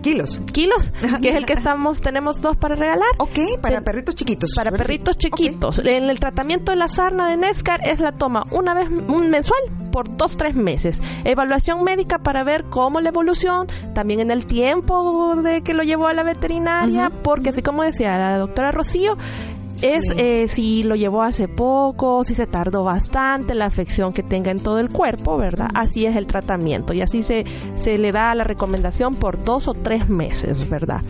[0.02, 0.40] Kilos.
[0.54, 3.08] kilos, que es el que estamos tenemos dos para regalar.
[3.18, 4.52] Ok, para Ten- perritos chiquitos.
[4.56, 5.80] Para perritos chiquitos.
[5.80, 9.60] En el tratamiento de la sarna de Nescar es la toma una vez un mensual
[9.92, 11.02] por dos, tres meses.
[11.24, 16.08] Evaluación médica para ver cómo la evolución, también en el tiempo de que lo llevó
[16.08, 19.18] a la veterinaria, porque así como decía la doctora Rocío,
[19.84, 20.14] es Sí.
[20.18, 24.60] eh, si lo llevó hace poco, si se tardó bastante, la afección que tenga en
[24.60, 25.70] todo el cuerpo, ¿verdad?
[25.74, 29.74] Así es el tratamiento y así se, se le da la recomendación por dos o
[29.74, 31.02] tres meses, ¿verdad?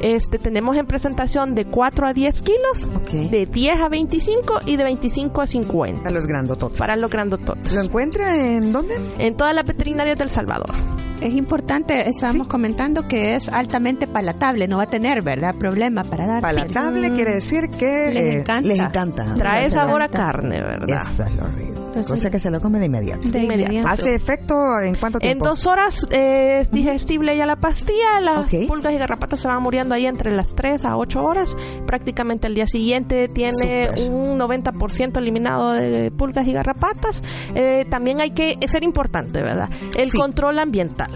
[0.00, 2.88] Este, tenemos en presentación de 4 a 10 kilos,
[3.30, 6.78] de 10 a 25 y de 25 a 50 A los grandototes.
[6.78, 7.74] para los grandototes.
[7.74, 8.94] ¿Lo encuentra en dónde?
[9.18, 10.72] En todas las veterinarias del Salvador.
[11.20, 12.50] Es importante, estábamos Sí.
[12.50, 15.54] comentando que es altamente palatable, no va a tener, ¿verdad?
[15.54, 16.42] Problema para dar.
[16.42, 18.68] Palatable quiere decir que Les eh, encanta.
[18.68, 19.34] les encanta.
[19.36, 21.02] Trae sabor a carne, ¿verdad?
[21.02, 21.72] Eso es lo horrible.
[21.92, 23.28] Entonces- Cosa que se lo come de inmediato.
[23.28, 23.86] De inmediato.
[23.88, 25.44] ¿Hace efecto en cuánto En tiempo?
[25.46, 28.66] dos horas eh, es digestible ya la pastilla, las Ok.
[28.66, 31.56] pulgas y garrapatas se van muriendo ahí entre las 3 a 8 horas.
[31.86, 34.10] Prácticamente el día siguiente tiene Súper.
[34.10, 37.22] un 90% eliminado de pulgas y garrapatas.
[37.54, 39.68] Eh, también hay que ser importante, ¿verdad?
[39.96, 40.18] El Sí.
[40.18, 41.10] control ambiental.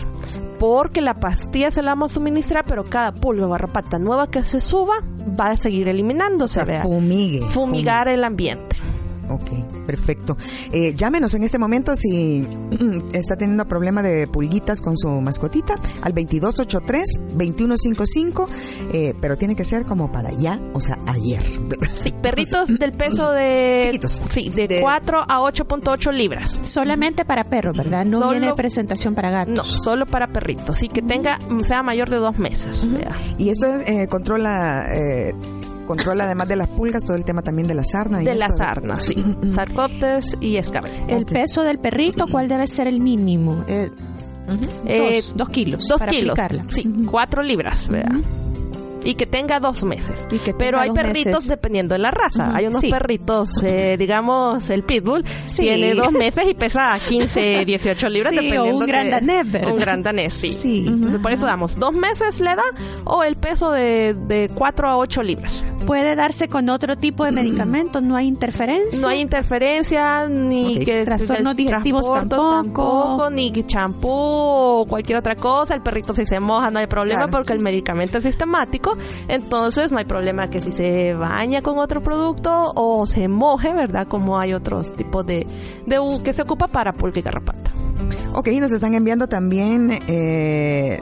[0.59, 4.43] Porque la pastilla se la vamos a suministrar, pero cada pulga o garrapata nueva que
[4.43, 4.95] se suba
[5.39, 6.61] va a seguir eliminándose.
[6.61, 6.85] O sea, ¿verdad?
[6.85, 7.47] fumigue.
[7.49, 8.77] Fumigar el ambiente.
[9.29, 9.51] Ok,
[9.87, 10.37] perfecto.
[10.73, 12.47] Eh, llámenos en este momento si
[13.13, 18.47] está teniendo problema de pulguitas con su mascotita al 2283-2155,
[18.93, 21.43] eh, pero tiene que ser como para ya, o sea, ayer.
[21.97, 23.81] Sí, perritos del peso de...
[23.85, 24.21] Chiquitos.
[24.31, 26.61] Sí, de, De- 4 a 8.8 libras.
[26.63, 28.05] Solamente para perros, ¿verdad?
[28.05, 29.55] No Solo- viene presentación para gatos.
[29.55, 30.77] No, solo para perritos.
[30.79, 32.87] Sí, que tenga, sea mayor de dos meses.
[33.39, 34.87] Y esto es, eh, controla...
[34.93, 35.35] Eh,
[35.87, 38.21] Controla además de las pulgas todo el tema también de la sarna.
[38.21, 39.15] y De la sarna, sí.
[39.53, 40.91] Sarcoptes y escabel.
[41.07, 43.65] El peso del perrito, ¿cuál debe ser el mínimo?
[43.69, 43.89] Eh,
[44.85, 45.87] Eh, dos, dos kilos.
[45.89, 46.37] Dos para kilos.
[46.39, 46.67] aplicarla.
[46.73, 48.09] Sí, cuatro libras, vea.
[49.07, 50.27] Y que tenga dos meses.
[50.31, 51.49] Y que Pero hay perritos meses.
[51.49, 52.51] dependiendo de la raza.
[52.55, 52.91] Hay unos sí.
[52.91, 55.63] perritos, eh, digamos, el pitbull, Sí.
[55.63, 59.47] tiene dos meses y pesa 15, 18 libras Sí, o dependiendo un gran danés.
[59.73, 60.51] Un gran danés, sí.
[60.51, 60.87] Sí.
[60.89, 61.21] Ujú.
[61.23, 62.63] Por eso damos dos meses le da
[63.05, 65.65] o el peso de, de 4 a 8 libras.
[65.87, 69.01] Puede darse con otro tipo de medicamentos, no hay interferencia.
[69.01, 70.85] No hay interferencia, ni Ok.
[70.85, 73.31] que Trastornos digestivos transporte tampoco.
[73.31, 75.75] ni champú o cualquier otra cosa.
[75.75, 77.31] El perrito si se moja no hay problema Claro.
[77.31, 78.96] porque el medicamento es sistemático.
[79.29, 84.07] Entonces no hay problema que si se baña con otro producto o se moje, ¿verdad?
[84.07, 85.47] Como hay otros tipos de,
[85.87, 87.73] de que se ocupa para pulga y garrapata.
[88.35, 91.01] Ok, nos están enviando también eh,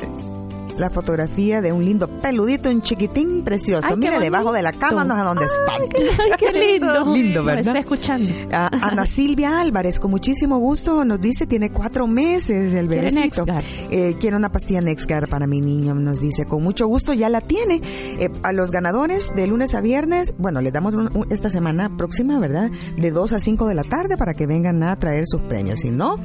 [0.79, 3.89] la fotografía de un lindo peludito, un chiquitín precioso.
[3.91, 6.37] Ay, Mire, debajo de la cama, no sé dónde está.
[6.39, 7.05] Qué lindo.
[7.15, 7.67] Lindo, ¿verdad?
[7.77, 8.31] está escuchando.
[8.53, 13.45] A- Ana Silvia Álvarez, con muchísimo gusto, nos dice, tiene cuatro meses el bebecito.
[13.91, 17.41] Eh, quiere una pastilla Nexgar para mi niño, nos dice, con mucho gusto ya la
[17.41, 17.81] tiene.
[18.19, 21.97] Eh, a los ganadores de lunes a viernes, bueno, les damos un- un- esta semana
[21.97, 22.71] próxima, ¿verdad?
[22.99, 25.81] De 2 a 5 de la tarde para que vengan a traer sus premios.
[25.81, 26.17] Si no,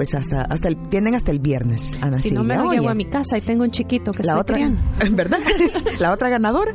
[0.00, 2.38] pues hasta, hasta el, tienen hasta el viernes, Ana Si Silvia.
[2.38, 4.56] no me lo llevo Oye, a mi casa y tengo un chiquito que la otra,
[4.56, 4.80] criando.
[5.12, 5.40] ¿verdad?
[6.00, 6.72] la otra ganadora,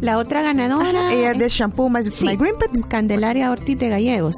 [0.00, 2.86] La otra ganadora ella es de Shampoo My, sí, My Green Pet.
[2.88, 4.34] Candelaria Ortiz de Gallegos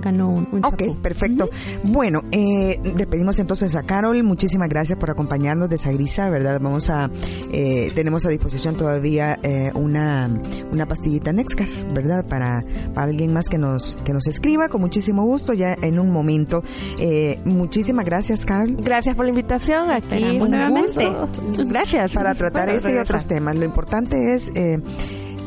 [0.00, 0.96] ganó un, un Ok, champú.
[1.02, 1.50] perfecto.
[1.82, 4.22] Bueno, eh, despedimos entonces a Carol.
[4.22, 6.58] Muchísimas gracias por acompañarnos de Sagrisa, ¿verdad?
[6.60, 7.10] Vamos a,
[7.52, 10.30] eh, tenemos a disposición todavía eh, una,
[10.72, 12.24] una pastillita Nexcar, ¿verdad?
[12.26, 12.64] Para,
[12.94, 16.62] para alguien más que nos, que nos escriba, con muchísimo gusto, ya en un momento.
[16.98, 18.76] Eh, muchísimas gracias, Carol.
[18.80, 19.90] Gracias por la invitación.
[19.90, 21.08] Aquí nuevamente.
[21.08, 21.64] gusto.
[21.66, 22.12] Gracias.
[22.14, 23.58] Para tratar Bueno, este y otros temas.
[23.58, 24.52] Lo importante es...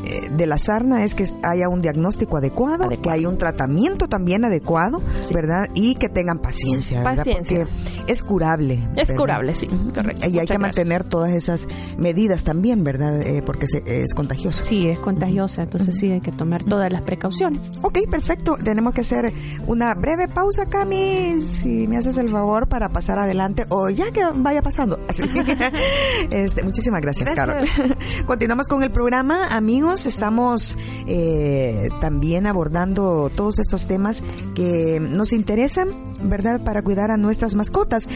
[0.08, 3.02] eh, de la sarna es que haya un diagnóstico adecuado, Adecuado.
[3.02, 5.00] que haya un tratamiento también adecuado,
[5.34, 5.68] ¿verdad?
[5.74, 7.16] Y que tengan paciencia, ¿verdad?
[7.18, 7.66] Paciencia.
[7.66, 8.74] Porque es curable.
[8.96, 9.16] Es ¿verdad?
[9.16, 10.20] curable, sí, correcto.
[10.22, 10.58] Y hay Muchas que gracias.
[10.60, 11.68] mantener todas esas
[11.98, 13.20] medidas también, ¿verdad?
[13.22, 14.64] Eh, porque se- es contagioso.
[14.64, 17.60] Sí, es contagiosa, entonces sí hay que tomar todas las precauciones.
[17.82, 18.56] Ok, perfecto.
[18.62, 19.32] Tenemos que hacer
[19.66, 24.22] una breve pausa, Cami, si me haces el favor para pasar adelante o ya que
[24.36, 24.98] vaya pasando.
[25.08, 25.22] Así.
[26.30, 27.70] Este, muchísimas gracias, Gracias.
[27.76, 27.96] Carol.
[28.26, 29.97] Continuamos con el programa, amigos.
[30.06, 34.22] Estamos eh, también abordando todos estos temas
[34.54, 35.88] que nos interesan,
[36.22, 36.62] ¿verdad?
[36.62, 38.08] Para cuidar a nuestras mascotas.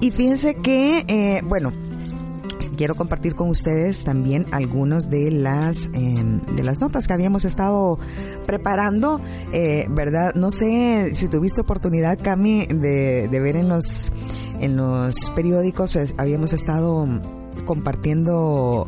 [0.00, 1.72] Y fíjense que, eh, bueno,
[2.76, 7.98] quiero compartir con ustedes también algunos de las eh, de las notas que habíamos estado
[8.46, 9.20] preparando,
[9.52, 10.34] eh, verdad.
[10.34, 14.12] No sé si tuviste oportunidad, Cami, de, de ver en los
[14.60, 15.96] en los periódicos.
[16.16, 17.06] habíamos estado
[17.66, 18.86] compartiendo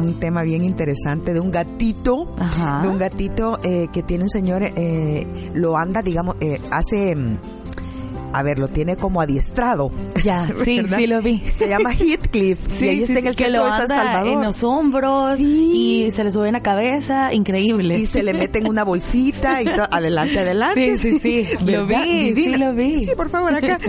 [0.00, 2.82] un tema bien interesante de un gatito, Ajá.
[2.82, 7.38] de un gatito eh, que tiene un señor, eh, lo anda, digamos, eh, hace mm,
[8.38, 9.90] a ver, lo tiene como adiestrado.
[10.24, 10.98] Ya, sí, ¿verdad?
[10.98, 11.42] sí lo vi.
[11.48, 12.82] Se llama Heathcliff.
[12.82, 14.28] y ahí está en el centro de San Salvador.
[14.28, 16.04] en los hombros Sí.
[16.06, 17.94] y se le sube en la cabeza, increíble.
[17.98, 20.96] y se le mete en una bolsita y todo, adelante, adelante.
[20.98, 21.56] Sí, sí, sí.
[21.64, 22.52] Lo vi, Divino.
[22.52, 23.04] sí lo vi.
[23.04, 23.78] Sí, por favor, acá.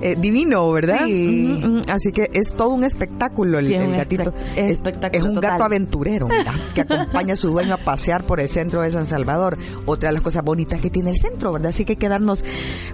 [0.00, 1.04] Eh, divino, ¿verdad?
[1.06, 1.60] Sí.
[1.92, 4.32] Así que es todo un espectáculo el, Sí, gatito.
[4.56, 8.40] Es- espectáculo Es un gato aventurero, mira, que acompaña a su dueño a pasear por
[8.40, 9.58] el centro de San Salvador.
[9.86, 11.68] Otra de las cosas bonitas que tiene el centro, ¿verdad?
[11.70, 12.44] Así que hay que darnos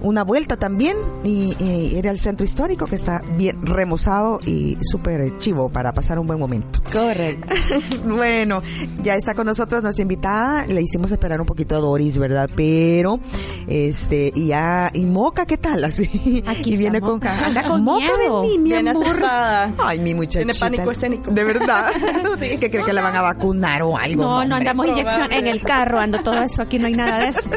[0.00, 5.36] una vuelta también y, y ir al centro histórico que está bien remozado y súper
[5.36, 6.80] chivo para pasar un buen momento.
[6.90, 7.52] Correcto.
[8.04, 8.62] Bueno,
[9.02, 10.66] ya está con nosotros nuestra invitada.
[10.66, 12.48] Le hicimos esperar un poquito a Doris, ¿verdad?
[12.54, 13.18] Pero,
[13.66, 15.84] este, y ya, y Moca, ¿qué tal?
[15.84, 16.42] Así.
[16.46, 17.30] Aquí y viene Moca.
[17.36, 17.44] con.
[17.44, 18.40] Anda con Moca, miedo.
[18.42, 19.04] vení, mi amor.
[19.04, 19.74] asustada.
[19.78, 20.52] Ay, mi muchachita.
[20.52, 21.30] Tiene pánico escénico.
[21.30, 21.90] De verdad.
[22.38, 24.22] sí, que cree que la van a vacunar o algo.
[24.22, 24.56] No, no hombre.
[24.56, 27.50] andamos inyección en el carro, ando todo eso, aquí no hay nada de eso.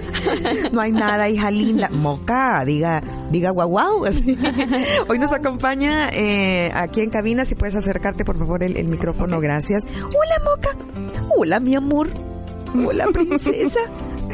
[0.71, 1.89] No hay nada, hija linda.
[1.89, 2.96] Moca, diga,
[3.31, 4.05] diga guau guau.
[4.07, 4.37] Así.
[5.07, 9.39] Hoy nos acompaña eh, aquí en cabina, si puedes acercarte por favor el, el micrófono,
[9.39, 9.83] gracias.
[9.97, 10.75] Hola Moca.
[11.37, 12.09] Hola mi amor.
[12.85, 13.79] Hola princesa.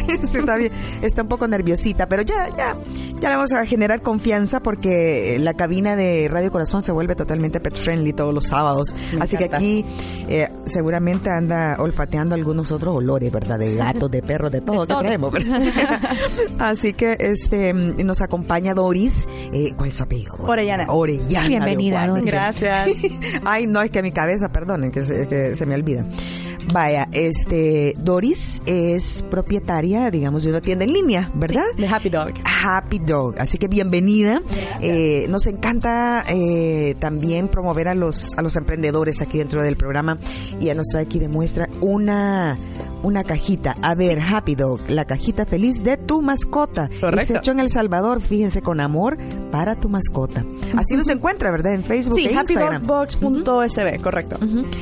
[0.24, 2.78] Sí, está bien, está un poco nerviosita, pero ya, ya,
[3.20, 7.60] ya le vamos a generar confianza porque la cabina de Radio Corazón se vuelve totalmente
[7.60, 8.94] pet friendly todos los sábados.
[9.14, 9.86] Me Así que aquí
[10.30, 13.60] eh, seguramente anda olfateando algunos otros olores, ¿verdad?
[13.60, 15.62] De gatos, de perros, de todo que traemos, ¿verdad?
[16.60, 19.28] Así que este nos acompaña Doris.
[19.52, 20.36] Eh, ¿Cuál es su apellido?
[20.40, 20.86] Orellana.
[20.90, 21.44] Orellana.
[21.44, 22.08] de Bienvenida.
[22.22, 22.90] Gracias.
[23.46, 26.06] Ay, no, es que mi cabeza, perdonen, que se, que se me olvida.
[26.72, 31.64] Vaya, este, Doris es propietaria, digamos, de una tienda en línea, ¿verdad?
[31.78, 32.34] De Happy Dog.
[32.44, 33.36] Happy Dog.
[33.40, 34.42] Así que bienvenida.
[34.82, 40.18] Eh, nos encanta eh, también promover a los a los emprendedores aquí dentro del programa
[40.60, 42.58] y a nos trae aquí de muestra una
[43.04, 43.76] una cajita.
[43.82, 46.90] A ver, Happy Dog, la cajita feliz de tu mascota.
[47.00, 47.34] Correcto.
[47.34, 49.18] Es hecho en El Salvador, fíjense, con amor
[49.52, 50.44] para tu mascota.
[50.76, 51.74] Así nos encuentra, ¿verdad?
[51.74, 52.84] En Facebook Sí, e Instagram.
[52.90, 54.38] happydogbox.sb, correcto.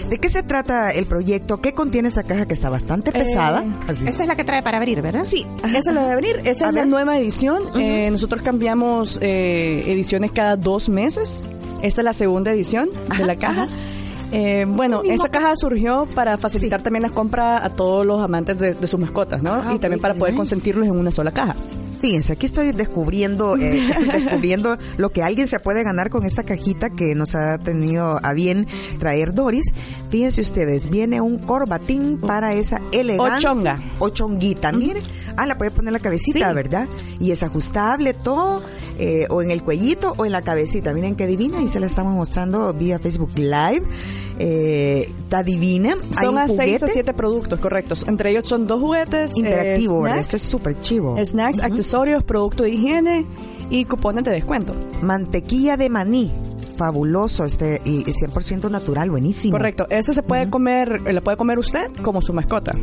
[0.10, 1.60] ¿De qué se trata el proyecto?
[1.62, 3.64] ¿Qué contiene esa caja que está bastante pesada?
[3.88, 4.08] Así.
[4.08, 5.24] Esa es la que trae para abrir, ¿verdad?
[5.26, 5.46] Sí,
[5.76, 6.38] esa lo de abrir.
[6.46, 6.88] Esa A es la ver.
[6.88, 7.64] nueva edición.
[7.76, 11.50] Eh, nosotros cambiamos eh, ediciones cada dos meses.
[11.82, 13.68] Esta es la segunda edición de la caja.
[14.32, 18.74] Eh, bueno, esa caja surgió para facilitar también la compra a todos los amantes de,
[18.74, 19.54] de sus mascotas, ¿no?
[19.54, 20.38] Ah, y también para poder nice.
[20.38, 21.56] consentirlos en una sola caja.
[22.02, 23.82] Fíjense, aquí estoy descubriendo, eh,
[24.14, 28.34] descubriendo lo que alguien se puede ganar con esta cajita que nos ha tenido a
[28.34, 28.68] bien
[29.00, 29.66] traer Doris.
[30.10, 33.52] Fíjense ustedes, viene un corbatín para esa elegancia.
[33.52, 33.80] Ochonga.
[34.00, 35.04] Ochonguita, miren.
[35.38, 36.56] Ah, la puede poner la cabecita, Sí.
[36.56, 36.88] ¿verdad?
[37.20, 38.62] Y es ajustable todo,
[39.00, 40.94] eh, o en el cuellito o en la cabecita.
[40.94, 43.84] Miren qué divina y se la estamos mostrando vía Facebook Live.
[44.40, 45.96] Eh, está divina.
[46.18, 48.06] Hay Son a 6 a juguete 7 productos, correctos.
[48.08, 49.38] Entre ellos son dos juguetes.
[49.38, 51.18] interactivo, eh, Este es súper chivo.
[51.24, 53.26] snacks, accesorios, producto de higiene
[53.70, 54.74] y cupones de descuento.
[55.02, 56.32] Mantequilla de maní.
[56.82, 59.52] Fabuloso, este, y 100% natural, buenísimo.
[59.52, 59.86] Correcto.
[59.92, 62.76] Ese se puede comer, eh, la puede comer usted como su mascota.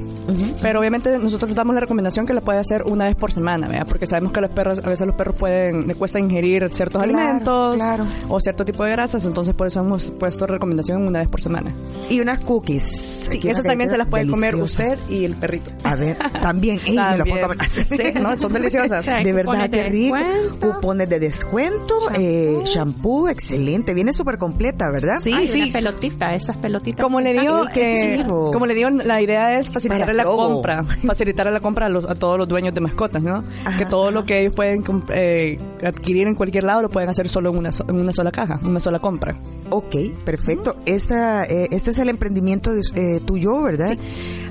[0.63, 3.87] Pero obviamente nosotros damos la recomendación que la puede hacer una vez por semana, ¿verdad?
[3.89, 7.03] Porque sabemos que a los perros, a veces los perros pueden, le cuesta ingerir ciertos
[7.03, 8.05] Claro, alimentos claro.
[8.29, 11.73] o cierto tipo de grasas, entonces por eso hemos puesto recomendación una vez por semana.
[12.09, 12.83] Y unas cookies.
[13.31, 15.73] Sí, esas también se las puede comer usted y el perrito.
[15.83, 17.49] A ver, también, ey, me la puedo También.
[17.49, 17.69] comer.
[18.15, 19.05] Sí, no, son deliciosas.
[19.25, 20.15] De verdad, qué rico.
[20.17, 20.69] descuento.
[20.75, 23.88] Cupones de descuento, eh, shampoo, excelente.
[23.95, 25.17] Viene súper completa, ¿verdad?
[25.23, 25.63] Sí, Ay, sí.
[25.63, 27.03] una pelotita, esas pelotitas.
[27.05, 31.51] Como le digo, qué eh, como le digo, la idea es facilitar la compra, facilitar
[31.53, 33.45] la compra a, los- a todos los dueños de mascotas, ¿no?
[33.65, 34.11] Ajá, que todo ajá.
[34.13, 34.83] lo que ellos pueden
[35.13, 38.59] eh, adquirir en cualquier lado lo pueden hacer solo en una, en una sola caja,
[38.65, 39.37] una sola compra.
[39.71, 40.77] Ok, perfecto.
[40.87, 43.97] Esta, eh, este es el emprendimiento de- eh, tuyo, ¿verdad?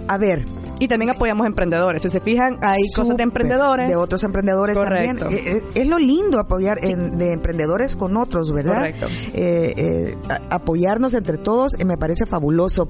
[0.08, 0.46] A ver,
[0.80, 2.04] Y también apoyamos emprendedores.
[2.04, 3.90] Si se fijan, hay cosas de emprendedores.
[3.90, 5.22] De otros emprendedores Correcto.
[5.26, 5.48] también.
[5.48, 8.76] Eh, eh, es lo lindo apoyar en- de emprendedores con otros, ¿verdad?
[8.76, 9.08] Correcto.
[9.34, 10.18] Eh, eh,
[10.52, 12.88] apoyarnos entre todos eh, me parece fabuloso.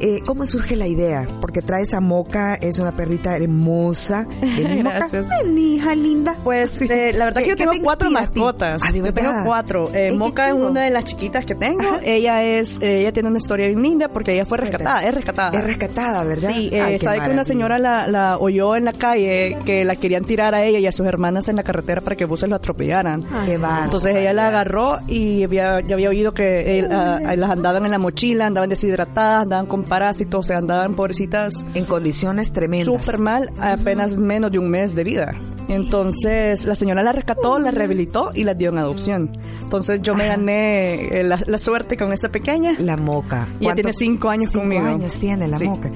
[0.00, 1.26] Eh, ¿Cómo surge la idea?
[1.40, 4.26] Porque traes a Moca, es una perrita hermosa.
[4.40, 4.98] Vení, Moca.
[4.98, 5.26] Gracias.
[5.44, 6.36] Vení, hija linda.
[6.44, 8.82] Pues eh, la verdad ¿Qué- que yo tengo te cuatro a mascotas.
[8.86, 9.90] Ah, ¿de yo tengo cuatro.
[9.92, 11.82] Eh, Moca es una de las chiquitas que tengo.
[12.02, 15.58] Ella es, ella tiene una historia bien linda porque ella fue rescatada, es rescatada.
[15.58, 16.50] Es rescatada, ¿verdad?
[16.52, 19.96] Sí, Ay, eh, sabe que una señora la, la oyó en la calle que la
[19.96, 22.56] querían tirar a ella y a sus hermanas en la carretera para que buses lo
[22.56, 23.22] atropellaran.
[23.46, 23.84] Qué bárbaro.
[23.84, 27.90] Entonces ella la agarró y había, ya había oído que él, ah, las andaban en
[27.90, 32.86] la mochila, andaban deshidratadas, andaban con parásitos, se andaban pobrecitas En condiciones tremendas.
[33.02, 35.34] súper mal, apenas menos de un mes de vida.
[35.82, 39.30] Entonces la señora la rescató, la rehabilitó y la dio en adopción.
[39.62, 42.74] Entonces yo me gané eh, la, la suerte con esta pequeña.
[42.78, 43.48] La moca.
[43.60, 44.86] Ya tiene cinco años Cinco conmigo.
[44.86, 45.64] años tiene la Sí.
[45.68, 45.90] moca.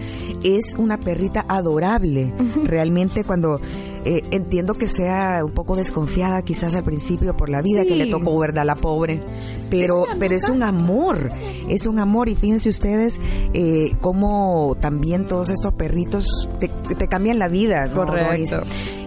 [0.45, 2.33] Es una perrita adorable.
[2.65, 3.61] Realmente cuando
[4.05, 8.07] eh, entiendo que sea un poco desconfiada quizás al principio por la vida que le
[8.07, 8.65] tocó, ¿verdad?
[8.65, 9.23] La pobre.
[9.71, 11.31] Pero, pero es un amor,
[11.69, 12.29] es un amor.
[12.29, 13.19] Y fíjense ustedes
[13.55, 16.27] eh, cómo también todos estos perritos
[16.61, 17.87] te, te cambian la vida.
[17.87, 18.61] ¿no, Correcto.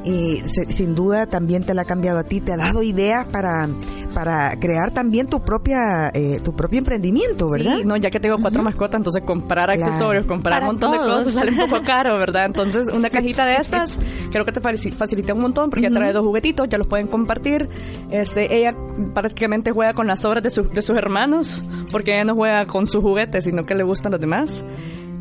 [0.04, 3.26] Y se- sin duda también te la ha cambiado a ti, te ha dado ideas
[3.28, 3.68] para,
[4.14, 7.78] para crear también tu propia, eh, tu propio emprendimiento, ¿verdad?
[7.78, 9.86] Sí, no, ya que tengo cuatro mascotas, entonces comprar Claro.
[9.86, 12.46] accesorios, comprar Para un montón de cosas sale un poco caro, ¿verdad?
[12.46, 14.00] Entonces, una cajita de estas
[14.32, 17.08] creo que te faci- facilita un montón porque ya trae dos juguetitos, ya los pueden
[17.08, 17.70] compartir.
[18.12, 18.76] Este, ella
[19.14, 22.88] prácticamente juega con las obras de, su- de sus hermanos, porque ella no juega con
[22.88, 24.66] sus juguetes, sino que le gustan los demás.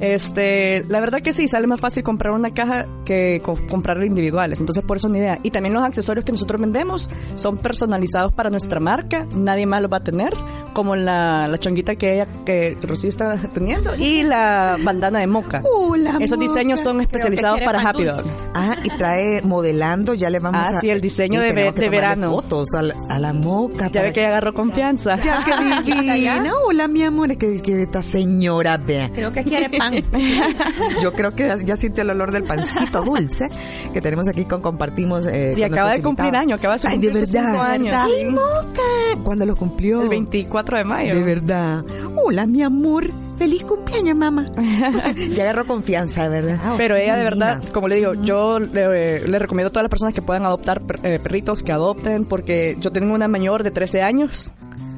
[0.01, 4.61] Este, la verdad que sí, sale más fácil comprar una caja que co- comprar individuales,
[4.61, 5.39] entonces por eso es una idea.
[5.43, 9.93] Y también los accesorios que nosotros vendemos son personalizados para nuestra marca, nadie más los
[9.93, 10.35] va a tener,
[10.73, 15.63] como la, la chonguita que ella, que Rocío está teniendo, y la bandana de moca.
[15.65, 16.53] Uh, la Esos moca.
[16.53, 18.05] diseños son especializados para Happy.
[18.05, 18.25] Dog.
[18.55, 20.81] Ah, y trae modelando, ya le vamos Ah, a...
[20.81, 22.31] sí, el diseño de ve- de verano.
[22.33, 23.91] fotos a la, a la moca.
[23.91, 25.19] Ya ve que ella agarró confianza.
[25.21, 26.51] Ya, que divina.
[26.67, 27.31] Hola, mi amor.
[27.33, 29.11] Es que, que esta señora, vea.
[29.13, 30.05] Creo que quiere pan.
[31.03, 33.49] Yo creo que ya, ya siente el olor del pancito dulce
[33.93, 35.27] que tenemos aquí con compartimos.
[35.27, 36.43] eh, Y con acaba de cumplir invitados.
[36.47, 37.51] año, acaba de Ay, de cumplir verdad.
[37.53, 37.95] cinco años.
[37.97, 39.23] ¡Ay, moca!
[39.23, 40.03] ¿Cuándo lo cumplió?
[40.03, 41.15] El 24 de mayo.
[41.15, 41.85] De verdad.
[42.17, 43.11] Hola, mi amor.
[43.39, 44.47] Feliz cumpleaños, mamá.
[45.35, 46.61] ya agarró confianza, ¿verdad?
[46.77, 50.15] Pero ella de verdad, como le digo, yo le, le recomiendo a todas las personas
[50.15, 54.03] que puedan adoptar per- eh, perritos, que adopten, porque yo tengo una mayor de 13
[54.03, 54.53] años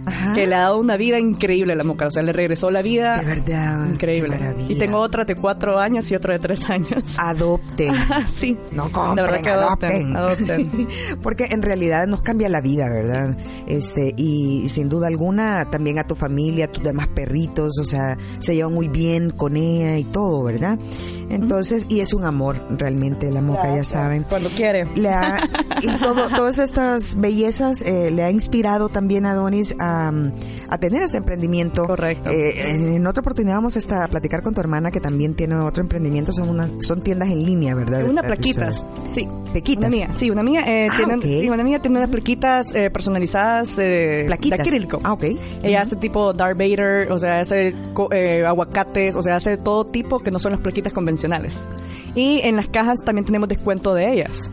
[0.07, 0.33] Ajá.
[0.35, 2.81] que le ha dado una vida increíble a la moca, o sea, le regresó la
[2.83, 3.87] vida De verdad.
[3.89, 4.39] increíble.
[4.67, 4.73] qué.
[4.73, 7.17] Y tengo otra de 4 años y otra de 3 años.
[7.19, 7.93] Adopten.
[8.27, 8.57] sí.
[8.73, 10.89] No de compren, verdad que adopten, adopten.
[11.23, 13.37] Porque en realidad nos cambia la vida, ¿verdad?
[13.67, 18.17] Este, y sin duda alguna también a tu familia, a tus demás perritos, o sea,
[18.39, 20.79] se llevan muy bien con ella y todo, ¿verdad?
[21.29, 24.25] Entonces, y es un amor realmente la moca, ya saben.
[24.29, 24.87] Cuando quiere.
[24.95, 25.39] Le ha-
[25.83, 29.96] y todo- todas estas bellezas eh, le ha inspirado también a Donis a,
[30.69, 31.85] a tener ese emprendimiento.
[31.85, 32.31] Correcto.
[32.31, 35.35] Eh, en, en otra oportunidad vamos a, estar- a platicar con tu hermana que también
[35.35, 38.05] tiene otro emprendimiento, son unas, son tiendas en línea, ¿verdad?
[38.09, 38.85] Una Eh, plaquitas.
[39.13, 39.29] Sí.
[39.53, 39.89] Pequitas.
[39.89, 40.11] Una mía.
[40.15, 40.63] Sí, una mía.
[40.67, 44.59] Eh, Ah, tiene, sí, una mía tiene unas plaquitas eh, personalizadas eh, Plaquitas.
[44.59, 44.99] de acrílico.
[45.03, 45.25] Ah, ok.
[45.63, 47.75] Ella hace tipo Darth Vader, o sea, hace
[48.13, 51.63] eh, aguacates, o sea, hace todo tipo que no son las plaquitas convencionales.
[52.15, 54.51] Y en las cajas también tenemos descuento de ellas.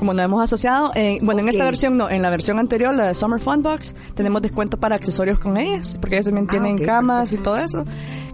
[0.00, 3.08] Como nos hemos asociado, eh, bueno, en esta versión no, en la versión anterior, la
[3.08, 6.78] de Summer Fun Box, tenemos descuento para accesorios con ellas, porque ellas también Ah, tienen
[6.78, 7.84] camas y todo eso.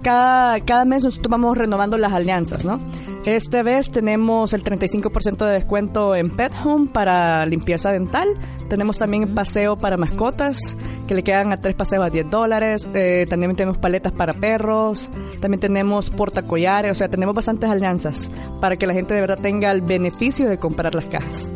[0.07, 2.79] Cada, cada mes nosotros vamos renovando las alianzas, ¿no?
[3.25, 8.29] Esta vez tenemos el 35% de descuento en Pet Home para limpieza dental.
[8.69, 10.77] Tenemos también paseo para mascotas,
[11.09, 12.89] que le quedan a tres paseos a 10 dólares.
[12.95, 15.11] Eh, también tenemos paletas para perros.
[15.41, 16.93] También tenemos portacollares.
[16.93, 18.31] O sea, tenemos bastantes alianzas
[18.61, 21.51] para que la gente de verdad tenga el beneficio de comprar las cajas.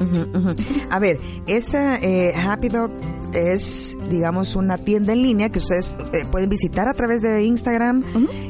[0.00, 0.54] Ujú, ujú.
[0.88, 2.90] A ver, esta eh, Happy Dog
[3.34, 8.02] es, digamos, una tienda en línea que ustedes eh, pueden visitar a través de Instagram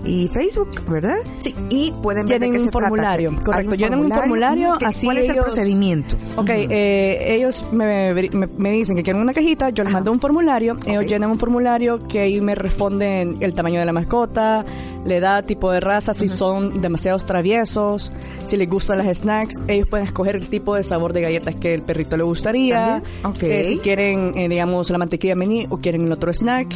[0.05, 1.17] y Facebook, ¿verdad?
[1.41, 1.55] Sí.
[1.71, 2.89] Y pueden ver de qué un se trata.
[2.89, 3.75] formulario, Hay correcto.
[3.75, 6.17] Llenen un formulario, ¿Qué- así ¿Cuál es el procedimiento?
[6.37, 10.21] Ok, eh, ellos me, me- me dicen que quieren una cajita, yo les mando un
[10.21, 14.65] formulario, ellos llenan un formulario que ahí me responden el tamaño de la mascota,
[15.05, 18.13] la edad, tipo de raza, si son demasiados traviesos,
[18.45, 21.75] si les gustan las snacks, ellos pueden escoger el tipo de sabor de galletas que
[21.75, 23.03] el perrito le gustaría,
[23.41, 26.69] eh, si quieren, eh, digamos, la mantequilla mini o quieren el otro snack.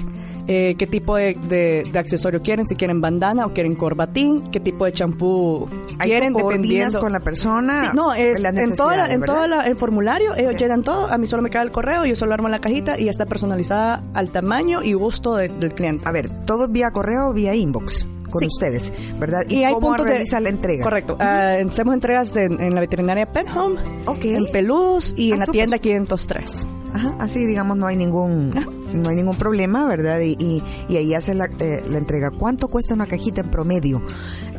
[0.51, 4.61] eh, qué tipo de, de- de accesorio quieren, si quieren bandana o quieren corbatín, qué
[4.61, 5.69] tipo de champú
[5.99, 7.01] quieren, dependiendo.
[7.01, 7.83] con la persona.
[7.83, 11.43] Sí, no, es en necesidades, en todo el formulario, ellos llenan todo, a mí solo
[11.43, 14.83] me cae el correo, yo solo armo la cajita y ya está personalizada al tamaño
[14.83, 16.05] y gusto de- del cliente.
[16.09, 18.47] A ver, todo vía correo o vía inbox con Sí.
[18.47, 19.41] ustedes, ¿verdad?
[19.49, 20.83] Y hay cómo puntos de- la entrega?
[20.85, 21.17] Correcto.
[21.21, 24.25] Ah, hacemos entregas de- en la veterinaria Pet Home, Ok.
[24.25, 25.59] en Peludos y Ah, en la súper.
[25.59, 26.67] tienda 503.
[26.95, 28.51] Ajá, así digamos no hay ningún
[28.95, 30.21] no hay ningún problema, ¿verdad?
[30.21, 32.31] Y, y, y ahí hace la, eh, la entrega.
[32.31, 34.01] ¿Cuánto cuesta una cajita en promedio?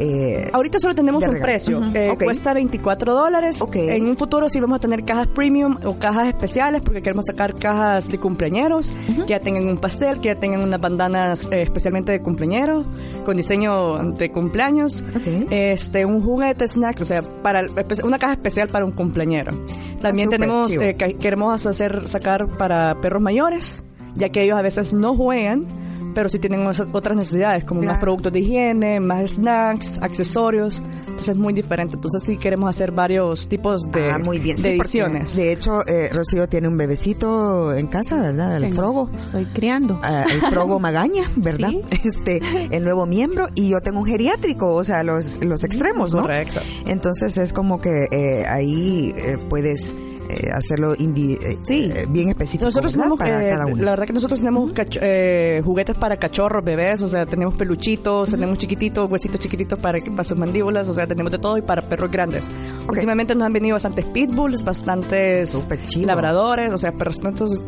[0.01, 1.43] Eh, Ahorita solo tenemos un regalo.
[1.45, 1.79] precio.
[1.79, 1.91] Ujú.
[1.93, 2.23] Eh, Ok.
[2.23, 3.61] Cuesta 24 dólares.
[3.61, 3.75] Ok.
[3.75, 7.55] En un futuro sí vamos a tener cajas premium o cajas especiales porque queremos sacar
[7.55, 8.93] cajas de cumpleaños
[9.25, 12.85] que ya tengan un pastel, que ya tengan unas bandanas eh, especialmente de cumpleaños
[13.25, 15.03] con diseño de cumpleaños.
[15.15, 15.47] Ok.
[15.51, 17.63] Este, un juguete snack, o sea, para
[18.03, 19.51] una caja especial para un cumpleañero.
[20.01, 23.83] También tenemos eh, queremos hacer sacar para perros mayores,
[24.15, 25.65] ya que ellos a veces no juegan
[26.19, 30.83] pero sí tienen otras necesidades, como más productos de higiene, más snacks, accesorios.
[31.07, 31.95] Entonces es muy diferente.
[31.95, 34.57] Entonces sí queremos hacer varios tipos de, ah, muy bien.
[34.57, 35.33] de Sí, ediciones.
[35.37, 38.57] de hecho, eh, Rocío tiene un bebecito en casa, ¿verdad?
[38.57, 39.09] El Tengo- Frogo.
[39.17, 39.97] Estoy criando.
[40.03, 41.71] Ah, el Frogo Magaña, ¿verdad?
[42.03, 43.47] Este, el nuevo miembro.
[43.55, 46.23] Y yo tengo un geriátrico, o sea, los, los extremos, ¿no?
[46.23, 46.59] Correcto.
[46.85, 49.95] Entonces es como que eh, ahí eh, puedes
[50.29, 51.91] eh, hacerlo indi- eh, Sí.
[51.93, 53.83] eh, bien específico Nosotros tenemos, para cada uno.
[53.83, 54.71] la verdad que nosotros tenemos
[55.63, 60.37] juguetes para cachorros, bebés, o sea, tenemos peluchitos, tenemos chiquititos, huesitos chiquititos para, para sus
[60.37, 62.47] mandíbulas, o sea, tenemos de todo y para perros grandes.
[62.87, 65.67] Últimamente nos han venido bastantes pitbulls, bastantes
[66.05, 67.19] labradores, o sea, perros,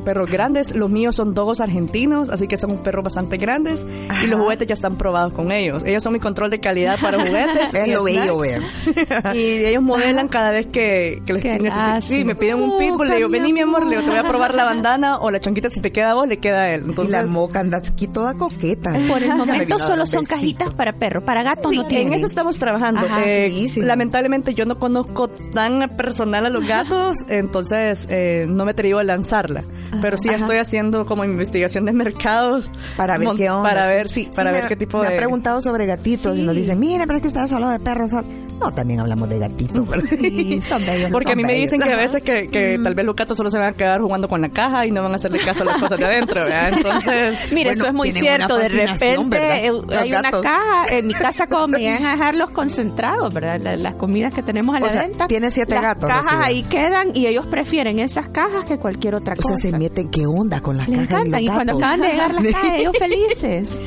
[0.06, 0.76] perros grandes.
[0.76, 3.86] Los míos son dogos argentinos, así que son perros bastante grandes
[4.24, 5.84] y los juguetes ya están probados con ellos.
[5.86, 7.74] Ellos son mi control de calidad para juguetes.
[7.82, 8.04] Es y lo
[8.38, 8.64] vean.
[9.34, 12.02] Y ellos modelan cada vez que, que les necesitan.
[12.02, 14.28] Sí, me piden un pitbull, le digo, vení mi amor, le digo, te voy a
[14.28, 16.84] probar la bandana o la chonquita, si te queda a vos, le queda a él.
[16.86, 18.92] Entonces, y la moca anda aquí toda coqueta.
[19.08, 22.08] Por el momento solo son cajitas para perros, para gatos Sí, no tienen.
[22.10, 23.02] en eso estamos trabajando.
[23.02, 23.82] Ajá, Eh, sí, sí.
[23.82, 29.00] lamentablemente yo no conozco tan personal a los gatos, entonces eh, no me he atrevido
[29.00, 29.64] a lanzarla.
[30.02, 32.72] Pero sí estoy haciendo como investigación de mercados.
[32.96, 33.68] Para ver qué onda.
[33.70, 35.14] Para ver, sí, para me- ver qué tipo me de...
[35.14, 38.12] han preguntado sobre gatitos y nos dicen, miren, pero es que ustedes solo de perros.
[38.12, 38.28] solo-".
[38.62, 39.88] No, también hablamos de gatitos.
[40.08, 41.12] Sí, son bellos.
[41.12, 42.14] Porque a mí Son me dicen que a bellos.
[42.14, 44.50] veces que, que tal vez los gatos solo se van a quedar jugando con la
[44.50, 46.74] caja y no van a hacerle caso a las cosas de adentro, ¿verdad?
[46.78, 47.52] Entonces...
[47.54, 48.58] Mire, Bueno, eso es muy una cierto.
[48.58, 50.42] De repente eh, hay una gatos.
[50.44, 53.60] caja en mi casa como me van a dejarlos concentrados, ¿verdad?
[53.62, 55.28] La- Las, comidas que tenemos a O la sea, venta.
[55.28, 56.40] tiene siete las gatos, cajas Rocío.
[56.46, 59.62] ahí quedan y ellos prefieren esas cajas que cualquier otra O sea, cosa.
[59.70, 61.84] se meten, ¿qué onda con las Les cajas encantan y y los cuando gatos?
[61.84, 63.80] acaban de llegar las cajas ellos felices.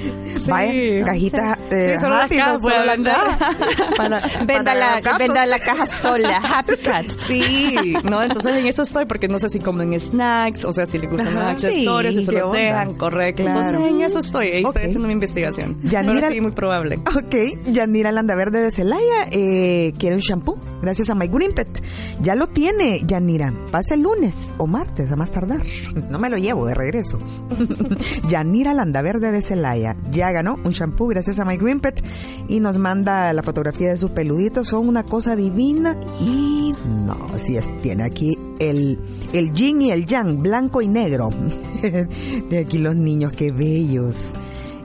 [0.48, 3.14] Vaya, cajitas eh, Sí, solo las happy, cajas solo pueden las vender.
[3.14, 3.56] cajas.
[3.96, 7.06] Para- Venda para la, venda la caja sola, Happy Cat.
[7.26, 10.98] Sí, no, entonces en eso estoy porque no sé si comen snacks, o sea, si
[10.98, 12.58] les gustan Ajá, los accesorios, sí, si se los onda.
[12.58, 13.42] dejan, correcto.
[13.44, 13.60] Claro.
[13.60, 14.68] Entonces en eso estoy, ahí Ok.
[14.76, 15.80] estoy haciendo mi investigación.
[15.82, 16.96] Yanira- Pero sí, muy probable.
[17.16, 17.34] Ok,
[17.68, 20.58] Yanira Landaverde de Celaya eh, quiere un shampoo.
[20.82, 21.68] Gracias a My Green Pet.
[22.20, 23.52] Ya lo tiene, Yanira.
[23.70, 25.62] Pasa el lunes o martes, a más tardar.
[26.10, 27.18] No me lo llevo de regreso.
[28.28, 29.96] Yanira Landaverde de Celaya.
[30.10, 32.02] Ya ganó un shampoo gracias a My Green Pet
[32.48, 34.68] y nos manda la fotografía de sus peluditos.
[34.68, 38.98] Son una cosa divina y no, si es, tiene aquí el,
[39.32, 41.30] el yin y el yang, blanco y negro.
[41.82, 44.34] de aquí los niños, qué bellos.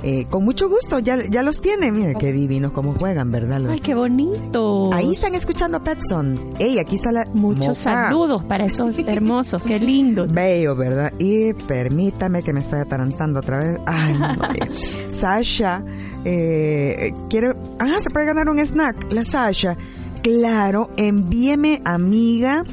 [0.02, 1.92] Eh, con mucho gusto, ya, ya los tiene.
[1.92, 3.62] Mira qué divinos cómo juegan, ¿verdad?
[3.70, 4.94] Ay, qué bonito.
[4.94, 6.54] Ahí están escuchando a Petson.
[6.58, 7.26] Ey, aquí está la.
[7.34, 8.08] Muchos moca.
[8.08, 10.26] saludos para esos hermosos, qué lindo.
[10.32, 11.12] Bello, ¿verdad?
[11.20, 13.78] Y permítame que me estoy atarantando otra vez.
[13.86, 15.10] Ay, no, eh.
[15.10, 15.84] Sasha,
[16.24, 17.56] eh, quiero.
[17.80, 19.12] Ah, se puede ganar un snack.
[19.12, 19.76] La Sasha.
[20.22, 22.64] Claro, envíeme, amiga,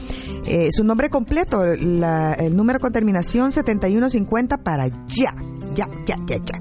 [0.47, 5.33] eh, su nombre completo, la- el número con terminación 7150 para ya,
[5.75, 6.61] ya, ya, ya, ya.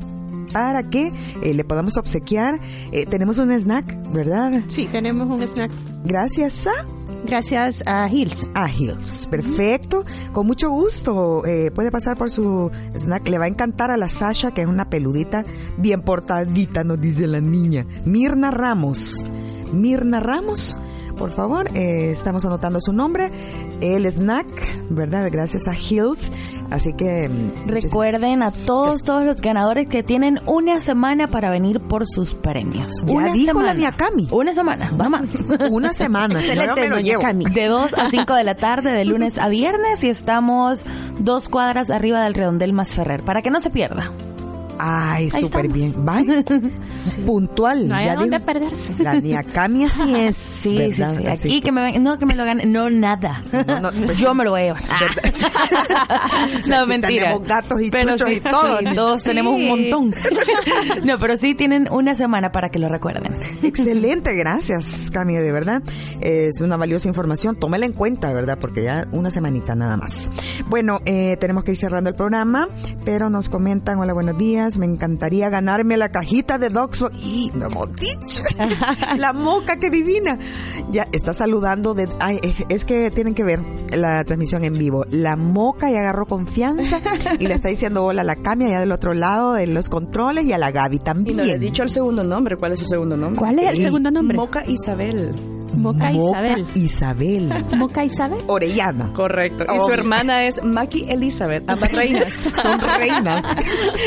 [0.56, 2.62] Para que eh, le podamos obsequiar.
[2.94, 4.64] Eh, tenemos un snack, ¿verdad?
[4.70, 5.70] Sí, tenemos un snack.
[6.06, 6.86] Gracias a.
[7.26, 8.48] Gracias a Hills.
[8.54, 9.28] a Hills.
[9.30, 10.06] Perfecto.
[10.32, 11.46] Con mucho gusto.
[11.46, 13.28] eh, puede pasar por su snack.
[13.28, 15.44] Le va a encantar a la Sasha, que es una peludita
[15.78, 17.86] bien portadita, nos dice la niña.
[18.06, 19.26] Mirna Ramos.
[19.74, 20.80] Mirna Ramos.
[21.18, 23.32] Por favor, eh, estamos anotando su nombre.
[23.82, 24.48] El snack,
[24.90, 25.30] ¿verdad?
[25.32, 26.32] Gracias a Hills.
[26.72, 27.30] Así que...
[27.30, 32.34] mm, Recuerden a todos, todos los ganadores que tienen una semana para venir por sus
[32.34, 32.92] premios.
[33.06, 33.68] Ya una dijo semana.
[33.68, 34.28] la Niakami.
[34.32, 35.38] Una semana, más.
[35.72, 36.40] Una semana.
[36.40, 37.24] Excelente, me lo llevo.
[37.54, 40.86] De 2 a 5 de la tarde, de lunes a viernes, y estamos
[41.20, 44.12] dos cuadras arriba del redondel más Ferrer, para que no se pierda.
[44.80, 45.94] Ay, súper bien.
[46.06, 46.44] Vaya.
[47.26, 47.88] Puntual.
[47.88, 49.04] No hay ya dónde perderse.
[49.04, 50.36] La Niakami así es.
[50.36, 51.12] Sí, ¿verdad?
[51.16, 51.28] sí, sí.
[51.28, 53.42] Así Aquí que- me no que me lo gane, no nada.
[53.68, 54.36] No, no, pues Yo sí.
[54.36, 54.84] me lo voy a llevar.
[56.64, 57.24] Sí, no, mentira.
[57.30, 58.78] tenemos gatos y Pero chuchos sí, y todo.
[58.80, 60.14] sí, todos tenemos un montón.
[61.04, 63.36] no, pero sí tienen una semana para que lo recuerden.
[63.64, 65.82] Excelente, gracias, Cami, de verdad.
[66.22, 67.56] Es una valiosa información.
[67.56, 68.58] Tómela en cuenta, ¿verdad?
[68.60, 70.30] Porque ya una semanita nada más.
[70.68, 72.68] Bueno, eh, tenemos que ir cerrando el programa,
[73.04, 77.10] pero nos comentan, hola, buenos días, me encantaría ganarme la cajita de Doxo.
[77.22, 78.42] Y no hemos dicho.
[79.18, 80.38] la moca, qué divina.
[80.92, 82.10] Ya está saludando de...
[82.20, 82.40] Ay,
[82.70, 83.60] es, que tienen que ver
[83.96, 85.06] la transmisión en vivo.
[85.10, 87.02] La moca ya agarró confianza
[87.40, 90.46] y le está diciendo hola a la Cami allá del otro lado de los controles
[90.46, 91.38] y a la Gaby Y también.
[91.38, 92.58] no le he dicho el segundo nombre.
[92.58, 93.40] ¿Cuál es su segundo nombre?
[93.40, 94.38] ¿Cuál es el segundo nombre?
[94.38, 95.34] Moca Isabel.
[95.78, 96.66] Moca Isabel.
[96.76, 97.66] Isabel.
[97.76, 98.40] Moca Isabel.
[98.48, 99.12] Orellana.
[99.14, 99.66] Correcto.
[99.76, 102.34] Y su hermana es Maki Elizabeth, ambas reinas.
[102.62, 103.44] Son reinas.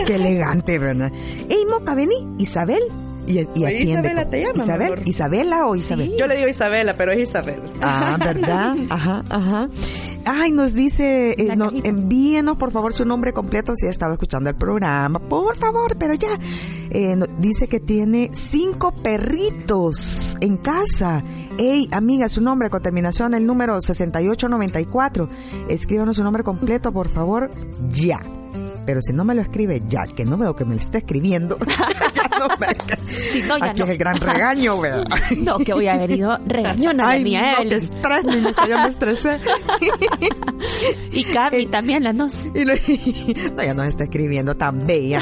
[0.06, 1.12] Qué elegante, ¿verdad?
[1.48, 2.14] Ey, Moca, vení.
[2.38, 2.82] Isabel.
[3.26, 3.82] Y, y atiende.
[3.82, 4.90] Isabela te llama, Isabel.
[4.90, 5.08] mejor.
[5.08, 6.14] Isabela o Isabel.
[6.18, 7.60] Yo le digo Isabela, pero es Isabel.
[7.82, 8.74] Ah, ¿verdad?
[8.90, 9.68] Ajá, ajá.
[10.24, 14.50] Ay, nos dice, eh, no, envíenos por favor su nombre completo si ha estado escuchando
[14.50, 15.18] el programa.
[15.18, 16.38] Por favor, pero ya.
[16.90, 21.22] Eh, no- dice que tiene cinco perritos en casa.
[21.56, 25.28] Ey, amiga, su nombre con terminación el número 6894.
[25.68, 27.50] Escríbanos su nombre completo, por favor,
[27.90, 28.20] ya.
[28.88, 31.58] Pero si no me lo escribe ya, que no veo que me lo esté escribiendo.
[32.14, 33.84] ya no me- Si no, ya Aquí no.
[33.84, 35.04] es el gran regaño, ¿verdad?
[35.36, 38.88] No, que voy a haber ido regañona de Ay, mi no, estrés, hasta ya me
[38.88, 39.38] estresé.
[41.12, 42.46] Y Cami también, la nos.
[42.54, 42.74] Y lo-
[43.54, 45.20] no, ya nos está escribiendo tan bella.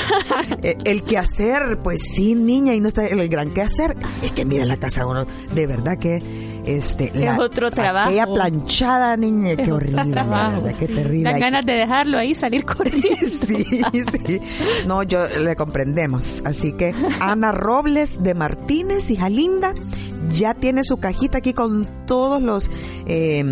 [0.63, 3.97] Eh, el que hacer, pues sí, niña, y no está el gran que hacer.
[4.23, 8.09] Es que mira la casa uno, de verdad que este Es otro trabajo.
[8.09, 11.31] Aquella planchada, niña, qué Es horrible, la trabajo, verdad, qué terrible.
[11.31, 13.07] Dan ganas de dejarlo ahí salir corriendo.
[13.27, 13.81] Sí,
[14.27, 14.41] sí.
[14.87, 16.43] No, yo le comprendemos.
[16.45, 19.75] Así que Ana Robles de Martínez, hija linda,
[20.29, 22.71] ya tiene su cajita aquí con todos los,
[23.07, 23.45] eh,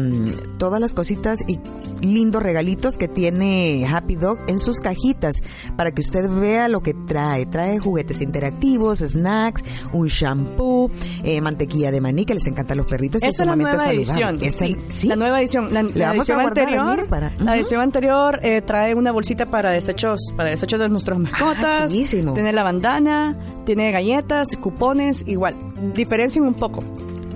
[0.59, 1.59] todas las cositas y
[2.05, 5.37] lindos regalitos que tiene Happy Dog en sus cajitas
[5.77, 7.47] para que usted vea lo que trae.
[7.47, 10.91] Trae juguetes interactivos, snacks, un shampoo,
[11.23, 13.23] eh, mantequilla de maní que les encantan los perritos.
[13.23, 14.39] y Esa es la nueva edición.
[14.41, 15.07] Esa- sí, ¿sí?
[15.09, 15.73] La nueva edición.
[15.73, 20.51] La, la edición anterior, para- la edición anterior eh, trae una bolsita para desechos, para
[20.51, 21.79] desechos de nuestras mascotas.
[21.81, 22.35] Ah, chidísimo.
[22.35, 25.55] Tiene la bandana, tiene galletas, cupones, igual.
[25.95, 26.83] Diferencian un poco.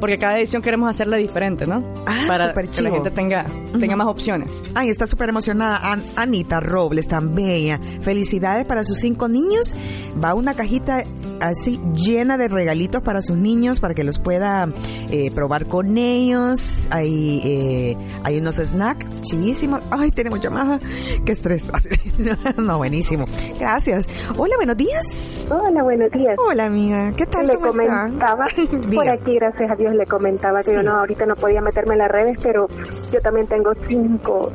[0.01, 1.83] Porque cada edición queremos hacerla diferente, ¿no?
[2.07, 3.45] Ah, para súper que la gente tenga,
[3.79, 4.63] tenga más opciones.
[4.75, 5.93] Ay, está súper emocionada.
[5.93, 7.81] An- Anita Robles, tan bella.
[8.01, 9.75] Felicidades para sus cinco niños.
[10.23, 11.05] Va una cajita
[11.41, 14.69] así llena de regalitos para sus niños para que los pueda
[15.11, 16.87] eh, probar con ellos.
[16.91, 19.81] Hay, eh, hay unos snacks chidísimos.
[19.91, 20.79] Ay, tenemos llamada.
[21.25, 21.69] Qué estrés.
[22.59, 23.27] no, buenísimo.
[23.59, 24.07] Gracias.
[24.37, 25.47] Hola, buenos días.
[25.51, 26.37] Hola, buenos días.
[26.39, 27.13] Hola, amiga.
[27.17, 27.47] ¿Qué tal?
[27.47, 28.05] le ¿Cómo está?
[28.07, 29.13] comentaba, por Diga.
[29.13, 32.11] aquí, gracias a Dios, le comentaba que yo no, ahorita no podía meterme en las
[32.11, 32.69] redes, pero
[33.13, 34.51] yo también tengo cinco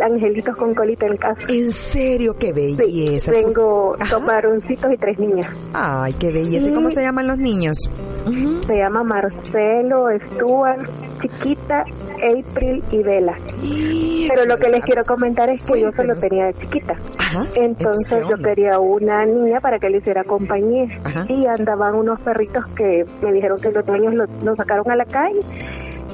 [0.00, 1.40] angelitos con colita en casa.
[1.48, 3.32] En serio, qué Sí, belleza.
[3.32, 4.16] Su- tengo Ajá.
[4.16, 5.56] dos varoncitos y tres niñas.
[5.72, 6.68] Ay, qué belleza.
[6.68, 7.76] ¿Y cómo se llaman los niños?
[8.66, 10.80] Se llama Marcelo, Stuart,
[11.22, 11.84] Chiquita,
[12.16, 13.34] April y Vela.
[14.28, 16.18] Pero lo que les quiero comentar es que yo se lo Cuéntenos.
[16.20, 16.96] tenía de chiquita.
[17.18, 17.46] Ajá.
[17.54, 20.86] Entonces ¿Qué yo quería una niña para que le hiciera compañía.
[21.04, 21.26] Ajá.
[21.28, 25.04] Y andaban unos perritos que me dijeron que los dueños los lo sacaron a la
[25.04, 25.40] calle,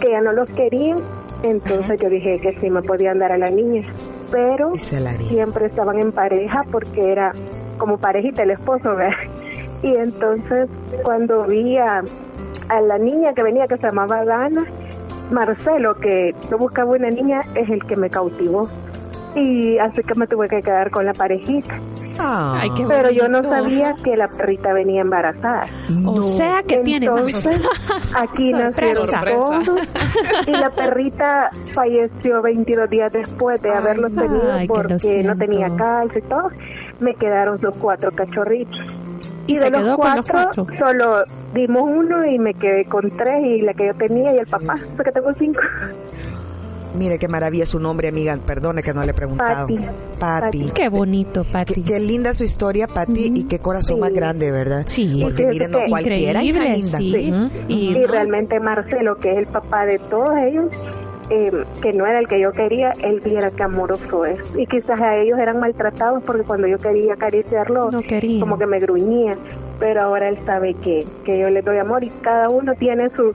[0.00, 0.96] que ya no los querían.
[1.42, 3.82] Entonces yo dije que sí me podían dar a la niña.
[4.30, 7.32] Pero siempre estaban en pareja porque era
[7.78, 9.14] como parejita el esposo, ¿verdad?
[9.82, 10.68] Y entonces
[11.04, 12.02] cuando vi a,
[12.68, 14.66] a la niña que venía que se llamaba Dana,
[15.30, 18.68] Marcelo, que yo buscaba una niña, es el que me cautivó.
[19.34, 21.78] Y así que me tuve que quedar con la parejita.
[22.22, 25.66] Ay, Ay, qué Pero yo no sabía que la perrita venía embarazada.
[26.06, 27.60] O sea que tiene Entonces,
[28.14, 29.38] aquí nacieron Sorpresa.
[29.38, 29.80] todos
[30.46, 35.74] y la perrita falleció 22 días después de Ay, haberlos tenido ay, porque no tenía
[35.76, 36.48] calcio y todo.
[37.00, 38.80] Me quedaron los cuatro cachorritos.
[39.46, 40.76] Y Y, se de los quedó con los cuatro, cuatro.
[40.86, 44.46] solo dimos uno y me quedé con tres y la que yo tenía y el
[44.46, 45.60] papá, o sea que tengo cinco.
[46.94, 48.36] Mire qué maravilla su nombre, amiga.
[48.44, 49.66] Perdone que no le he preguntado.
[49.68, 49.78] Pati.
[50.18, 50.58] Pati.
[50.58, 50.70] Pati.
[50.74, 51.82] Qué bonito, Pati.
[51.82, 54.00] qué linda su historia, Pati, y qué corazón Sí.
[54.00, 54.82] más grande, ¿verdad?
[54.86, 55.20] Sí.
[55.22, 56.98] Porque miren, no que- cualquiera Increíble, linda.
[56.98, 57.32] sí.
[57.32, 57.50] Ujú.
[57.68, 60.66] Y, Y realmente Marcelo, que es el papá de todos ellos,
[61.30, 64.40] eh, que no era el que yo quería, él viera qué amoroso es.
[64.58, 68.40] Y quizás a ellos eran maltratados porque cuando yo quería acariciarlo, No quería.
[68.40, 69.36] como que me gruñía.
[69.78, 73.34] Pero ahora él sabe que, que yo le doy amor y cada uno tiene sus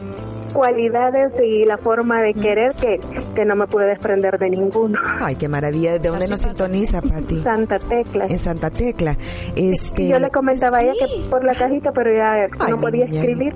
[0.55, 2.97] cualidades y la forma de querer que,
[3.35, 4.97] que no me pude desprender de ninguno.
[5.19, 5.99] Ay, qué maravilla.
[5.99, 7.41] ¿De dónde nos sintoniza, Pati?
[7.43, 8.25] Santa Tecla.
[8.25, 9.17] En Santa Tecla.
[9.55, 11.23] Este, yo le comentaba a ella sí.
[11.23, 13.19] que por la cajita, pero ya Ay, no podía niña.
[13.19, 13.53] escribir.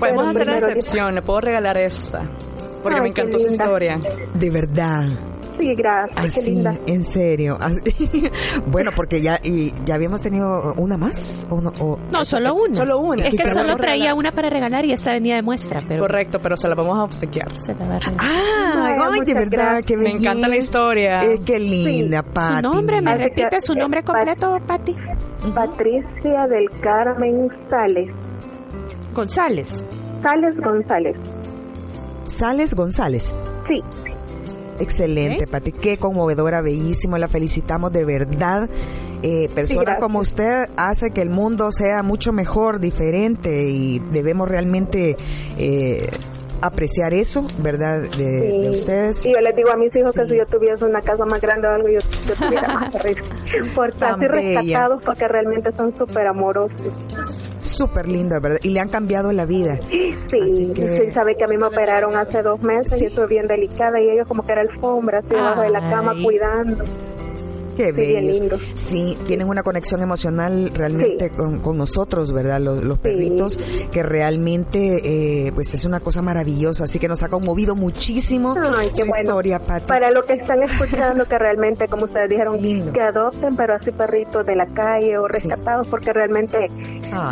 [0.00, 2.22] Podemos hacer la primero- excepción, le puedo regalar esta.
[2.82, 4.00] Porque Ay, me encantó su historia.
[4.34, 5.02] De verdad.
[5.62, 6.76] Sí, gracias, qué sí, linda.
[6.86, 7.58] en serio.
[7.60, 7.80] Así-
[8.66, 12.74] bueno, porque ya y ya habíamos tenido una más o no o- No, solo una.
[12.76, 13.24] Solo una.
[13.26, 16.56] Es que solo traía una para regalar y esta venía de muestra, pero Correcto, pero
[16.56, 17.56] se la vamos a obsequiar.
[17.56, 18.18] se la va a regalar.
[18.18, 19.84] Ah, Ay, ay, de verdad, gracias.
[19.86, 20.30] qué Me belleza.
[20.30, 21.20] encanta la historia.
[21.24, 22.56] Eh, qué linda, Pati.
[22.56, 24.96] Su nombre, ¿me Así que, repite su nombre eh, completo, Pati?
[25.54, 28.10] Patricia del Carmen Sales.
[29.14, 29.84] González.
[30.22, 31.16] Sales González.
[32.24, 33.34] Sales González.
[33.68, 33.82] Sí,
[34.82, 35.50] Excelente, ¿Ok?
[35.50, 35.72] Pati.
[35.72, 37.16] Qué conmovedora, bellísimo.
[37.18, 38.68] La felicitamos de verdad.
[39.22, 40.02] Eh, persona gracias.
[40.02, 45.16] como usted hace que el mundo sea mucho mejor, diferente y debemos realmente
[45.58, 46.10] eh,
[46.60, 48.02] apreciar eso, ¿verdad?
[48.02, 48.62] De, sí.
[48.62, 49.24] de ustedes.
[49.24, 51.68] Y yo les digo a mis hijos que si yo tuviese una casa más grande
[51.68, 53.24] o algo, yo, yo tuviera más perritos.
[53.74, 54.60] Por Tan así bella.
[54.60, 56.80] rescatados, porque realmente son súper amorosos.
[57.82, 58.58] Súper linda, ¿verdad?
[58.62, 59.78] Y le han cambiado la vida.
[59.90, 60.72] Sí, sí,
[61.12, 64.26] sabe que a mí me operaron hace dos meses y estuve bien delicada y ellos
[64.28, 66.84] como que era alfombra, así debajo de la cama cuidando.
[67.76, 68.42] Qué bellos.
[68.74, 72.60] Sí, tienen una conexión emocional realmente con, nosotros, ¿verdad?
[72.60, 73.58] Los, perritos,
[73.90, 76.84] que realmente eh, pues es una cosa maravillosa.
[76.84, 78.54] Así que nos ha conmovido muchísimo
[78.94, 79.86] su historia, Pati.
[79.86, 82.58] Para lo que están escuchando, que realmente, como ustedes dijeron,
[82.92, 86.68] que adopten, pero así perritos de la calle o rescatados, porque realmente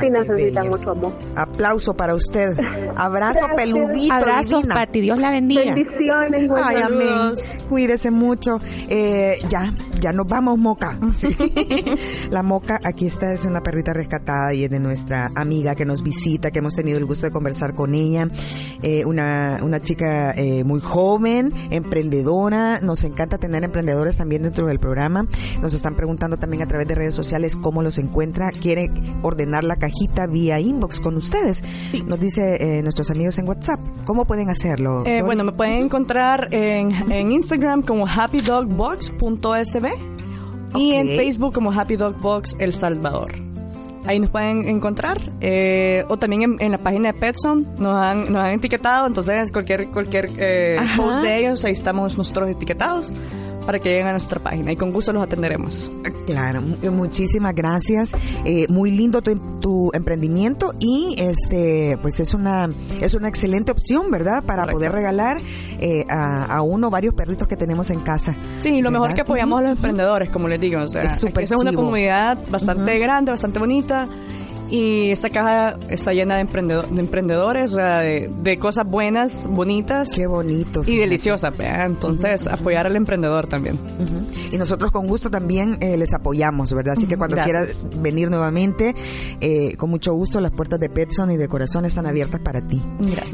[0.00, 1.12] sí necesitan mucho amor.
[1.36, 2.50] Aplauso para usted.
[2.96, 4.14] Abrazo peludito.
[4.14, 5.00] Abrazo, Pati.
[5.00, 5.74] Dios la bendiga.
[5.74, 6.50] Bendiciones.
[6.62, 7.32] Ay, amén.
[7.68, 8.58] Cuídese mucho.
[8.88, 10.98] Eh, ya, ya nos vamos, Moca.
[12.30, 16.02] la Moca, aquí está, es una perrita rescatada y es de nuestra amiga que nos
[16.02, 18.26] visita, que hemos tenido el gusto de conversar con ella.
[18.82, 22.80] Eh, una, una chica eh, muy joven, emprendedora.
[22.80, 25.26] Nos encanta tener emprendedores también dentro del programa.
[25.60, 28.50] Nos están preguntando también a través de redes sociales cómo los encuentra.
[28.52, 28.90] Quiere
[29.22, 31.62] ordenar la cajita vía inbox con ustedes.
[32.06, 33.80] Nos dice eh, nuestros amigos en WhatsApp.
[34.04, 35.04] ¿Cómo pueden hacerlo?
[35.24, 40.19] bueno, me pueden encontrar en, en Instagram como happydogbox.sb
[40.74, 43.32] y en Facebook como Happy Dog Box El Salvador.
[44.06, 45.20] Ahí nos pueden encontrar.
[45.40, 49.06] Eh, o también en, la página de Petson nos han, nos han etiquetado.
[49.06, 53.12] Entonces, cualquier, cualquier eh, post de ellos, ahí estamos nosotros etiquetados
[53.70, 55.88] para que lleguen a nuestra página y con gusto los atenderemos.
[56.26, 56.60] Claro,
[56.90, 58.12] muchísimas gracias.
[58.44, 62.68] Eh, muy lindo tu, tu, emprendimiento y este pues es una
[63.00, 64.42] es una excelente opción, ¿verdad?
[64.42, 65.38] Para poder regalar
[65.78, 68.34] eh, a, a, uno varios perritos que tenemos en casa.
[68.58, 70.82] Sí, lo mejor que apoyamos a los emprendedores, como les digo.
[70.82, 74.08] O sea, es, es una comunidad bastante grande, bastante bonita
[74.70, 80.12] y esta caja está llena de, de emprendedores, o sea, de, cosas buenas, bonitas.
[80.14, 80.82] Qué bonito.
[80.86, 83.78] Y deliciosas, entonces apoyar al emprendedor también.
[84.52, 86.94] Y nosotros con gusto también eh, les apoyamos, ¿verdad?
[86.96, 88.94] Así que cuando quieras venir nuevamente,
[89.40, 92.82] eh, con mucho gusto, las puertas de Petson y de Corazón están abiertas para ti,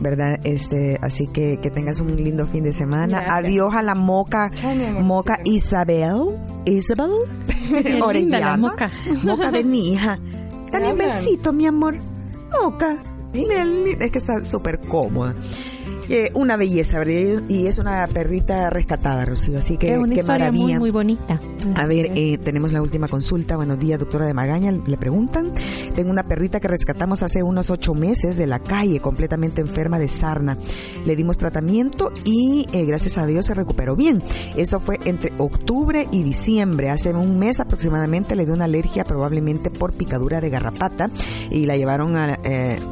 [0.01, 0.39] ¿verdad?
[0.45, 3.24] Este, así que que tengas un lindo fin de semana.
[3.28, 4.51] Adiós a la moca,
[5.01, 7.11] moca Isabel, Isabel,
[8.03, 8.57] Orellana.
[8.57, 8.91] Moca.
[9.24, 10.18] Moca de mi hija.
[10.70, 11.96] Dale un besito, mi amor.
[12.52, 12.98] Moca.
[13.32, 15.34] Es que está súper cómoda.
[16.09, 17.42] Eh, una belleza, ¿verdad?
[17.48, 19.59] Y es una perrita rescatada, Rocío.
[19.59, 20.78] Así que es una qué historia maravilla.
[20.78, 21.40] Muy, muy bonita.
[21.74, 23.57] A ver, eh, tenemos la última consulta.
[23.57, 24.70] Buenos días, doctora de Magaña.
[24.70, 25.52] Le preguntan.
[25.94, 30.07] Tengo una perrita que rescatamos hace unos ocho meses de la calle, completamente enferma de
[30.07, 30.57] sarna.
[31.04, 34.22] Le dimos tratamiento y eh, gracias a Dios se recuperó bien.
[34.57, 36.90] Eso fue entre octubre y diciembre.
[36.90, 41.11] Hace un mes aproximadamente le dio una alergia, probablemente por picadura de garrapata,
[41.50, 42.34] y la llevaron a,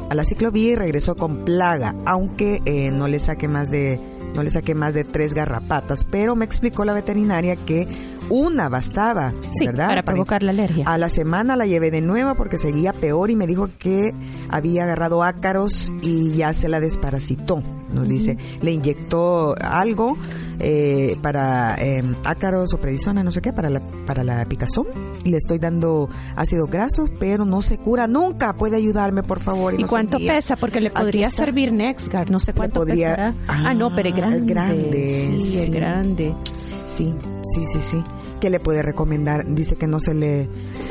[0.09, 3.99] a la ciclovía y regresó con plaga, aunque no no le saqué más de
[4.33, 7.87] no le saqué más de tres garrapatas, pero me explicó la veterinaria que
[8.29, 9.89] una bastaba, sí, ¿verdad?
[9.89, 10.85] Para provocar la alergia.
[10.87, 14.11] A la semana la llevé de nuevo porque seguía peor y me dijo que
[14.49, 17.61] había agarrado ácaros y ya se la desparasitó.
[17.93, 20.17] Nos dice, le inyectó algo
[20.59, 24.87] eh, para eh, ácaros o predisona, no sé qué, para la, para la picazón.
[25.23, 28.53] Y le estoy dando ácido graso, pero no se cura nunca.
[28.53, 29.79] ¿Puede ayudarme, por favor?
[29.79, 30.55] ¿Y, cuánto pesa?
[30.55, 34.53] Porque le podría servir Nexgard, no sé cuánto podría, Ah, no, pero es grande.
[34.53, 35.37] grande.
[35.39, 36.35] Sí, es grande.
[36.85, 38.03] Sí, sí, sí, sí.
[38.45, 39.43] ¿Qué le puede recomendar?
[39.55, 40.47] Dice que no se le...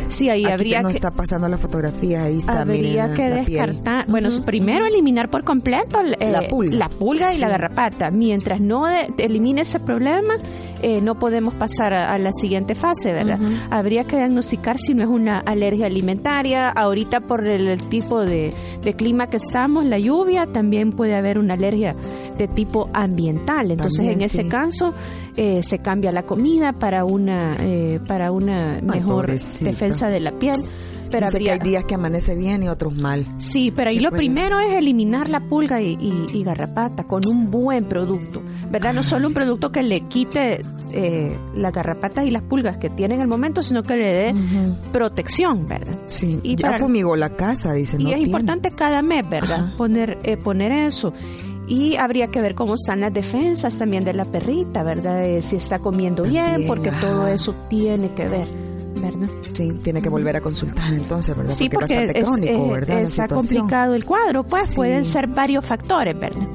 [0.08, 3.28] Sí, ahí Aquí habría que no está pasando la fotografía, ahí está, Habría miren, que
[3.28, 3.66] la piel.
[3.66, 6.76] descartar, bueno, primero eliminar por completo eh, La pulga.
[6.76, 8.10] la pulga y la garrapata.
[8.10, 10.34] Mientras no de- elimine ese problema,
[10.82, 13.38] eh, no podemos pasar a, a la siguiente fase, ¿verdad?
[13.70, 16.70] Habría que diagnosticar si no es una alergia alimentaria.
[16.70, 18.52] Ahorita por el, el tipo de,
[18.82, 21.94] de clima que estamos, la lluvia, también puede haber una alergia
[22.36, 23.70] de tipo ambiental.
[23.70, 24.92] Entonces, También, en ese caso,
[25.36, 30.56] eh, se cambia la comida para una, eh, para una mejor defensa de la piel.
[31.10, 33.24] Pero Dice que habría, hay días que amanece bien y otros mal.
[33.38, 37.22] Sí, pero ahí ¿Qué lo primero es eliminar la pulga y, y- y garrapata con
[37.28, 38.94] un buen producto, ¿verdad?
[38.94, 40.60] No solo un producto que le quite
[40.96, 44.34] eh, las garrapatas y las pulgas que tiene en el momento, sino que le dé
[44.92, 45.98] protección, ¿verdad?
[46.06, 47.96] Sí, Y ya para- fumigó la casa, dice.
[47.98, 48.28] Y no es tiene.
[48.30, 49.66] importante cada mes, ¿verdad?
[49.68, 49.76] Ajá.
[49.76, 51.12] Poner, eh, poner eso.
[51.66, 55.24] Y habría que ver cómo están las defensas también de la perrita, ¿verdad?
[55.24, 57.00] Eh, si está comiendo bien, porque ajá.
[57.00, 58.46] todo eso tiene que ver,
[59.00, 59.28] ¿verdad?
[59.52, 61.54] Sí, tiene que volver a consultar entonces, ¿verdad?
[61.54, 62.94] Sí, porque, porque es bastante es- crónico, ¿verdad?
[62.96, 64.76] La está complicado el cuadro, pues Sí.
[64.76, 66.46] pueden ser varios factores, ¿verdad?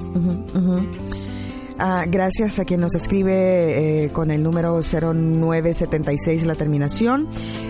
[1.81, 7.27] Ah, gracias a quien nos escribe eh, con el número 0976 la terminación.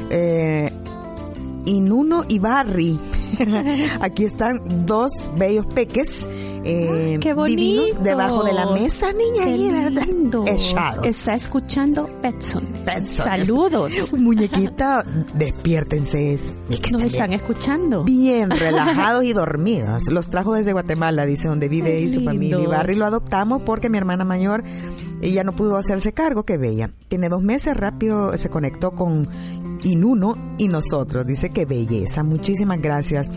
[0.10, 0.72] Eh,
[1.66, 3.00] Inuno y Barry.
[4.02, 6.28] Aquí están dos bellos peques
[6.64, 10.08] eh, Qué divinos debajo de la mesa, niña, Qué ¿verdad?
[10.48, 11.06] Echados.
[11.06, 12.66] Está escuchando Petson.
[12.86, 13.26] Petson.
[13.26, 14.14] Saludos.
[14.18, 15.04] Muñequita,
[15.34, 16.34] despiértense.
[16.34, 18.04] Es que Nos están bien, escuchando.
[18.04, 20.12] bien relajados y dormidos.
[20.12, 22.60] Los trajo desde Guatemala, dice, donde vive Qué y su familia.
[22.60, 22.66] Y.
[22.68, 24.64] Barry lo adoptamos porque mi hermana mayor
[25.22, 26.92] ella no pudo hacerse cargo, que bella.
[27.08, 29.28] Tiene dos meses, rápido se conectó con
[29.84, 31.26] Inuno y nosotros.
[31.26, 32.24] Dice que belleza.
[32.24, 33.30] Muchísimas gracias.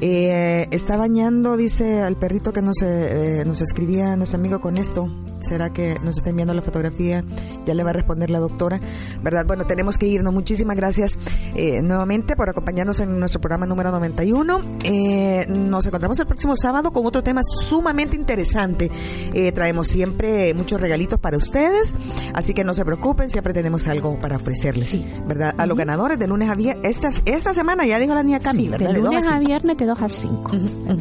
[0.00, 5.08] Eh, está bañando, dice al perrito que nos, eh, nos escribía nuestro amigo con esto.
[5.40, 7.22] ¿Será que nos está enviando la fotografía?
[7.66, 8.80] Ya le va a responder la doctora.
[9.22, 9.44] ¿Verdad?
[9.46, 10.32] Bueno, tenemos que irnos.
[10.32, 11.18] Muchísimas gracias
[11.54, 14.60] eh, nuevamente por acompañarnos en nuestro programa número 91.
[14.84, 18.90] Eh, nos encontramos el próximo sábado con otro tema sumamente interesante.
[19.34, 21.94] Eh, traemos siempre muchos regalitos para ustedes,
[22.32, 25.54] así que no se preocupen, siempre tenemos algo para ofrecerles, ¿verdad?
[25.58, 26.96] A los ganadores de lunes a viernes.
[26.96, 28.92] Esta, esta semana ya dijo la niña Cami, Sí, ¿verdad?
[28.92, 30.52] de lunes a viernes de 2 a 5.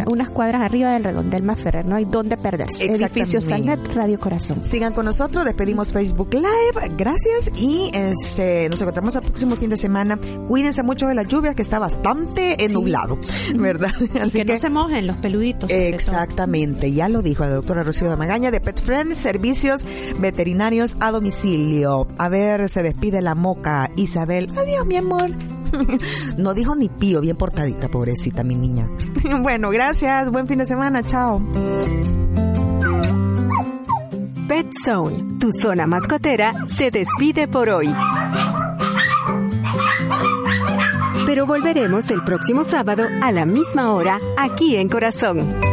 [0.07, 1.85] Unas cuadras arriba del redondel más Ferrer.
[1.85, 2.85] No hay dónde perderse.
[2.85, 3.41] Edificio.
[3.41, 4.63] Sanet, Radio Corazón.
[4.63, 9.77] Sigan con nosotros, despedimos Facebook Live, gracias y este, nos encontramos el próximo fin de
[9.77, 10.19] semana.
[10.47, 13.17] Cuídense mucho de las lluvias que está bastante eh, nublado,
[13.55, 13.91] ¿verdad?
[14.01, 15.69] Y que, no se mojen los peluditos.
[15.71, 19.85] Exactamente, ya lo dijo la doctora Rocío de Magaña de Pet Friend, servicios
[20.19, 22.07] veterinarios a domicilio.
[22.17, 24.49] A ver, se despide la moca Isabel.
[24.57, 25.31] Adiós, mi amor.
[26.37, 28.89] No dijo ni pío, bien portadita, pobrecita mi niña.
[29.41, 31.41] Bueno, gracias, buen fin de semana, chao.
[34.47, 37.93] Pet Zone, tu zona mascotera, se despide por hoy.
[41.25, 45.72] Pero volveremos el próximo sábado a la misma hora aquí en Corazón.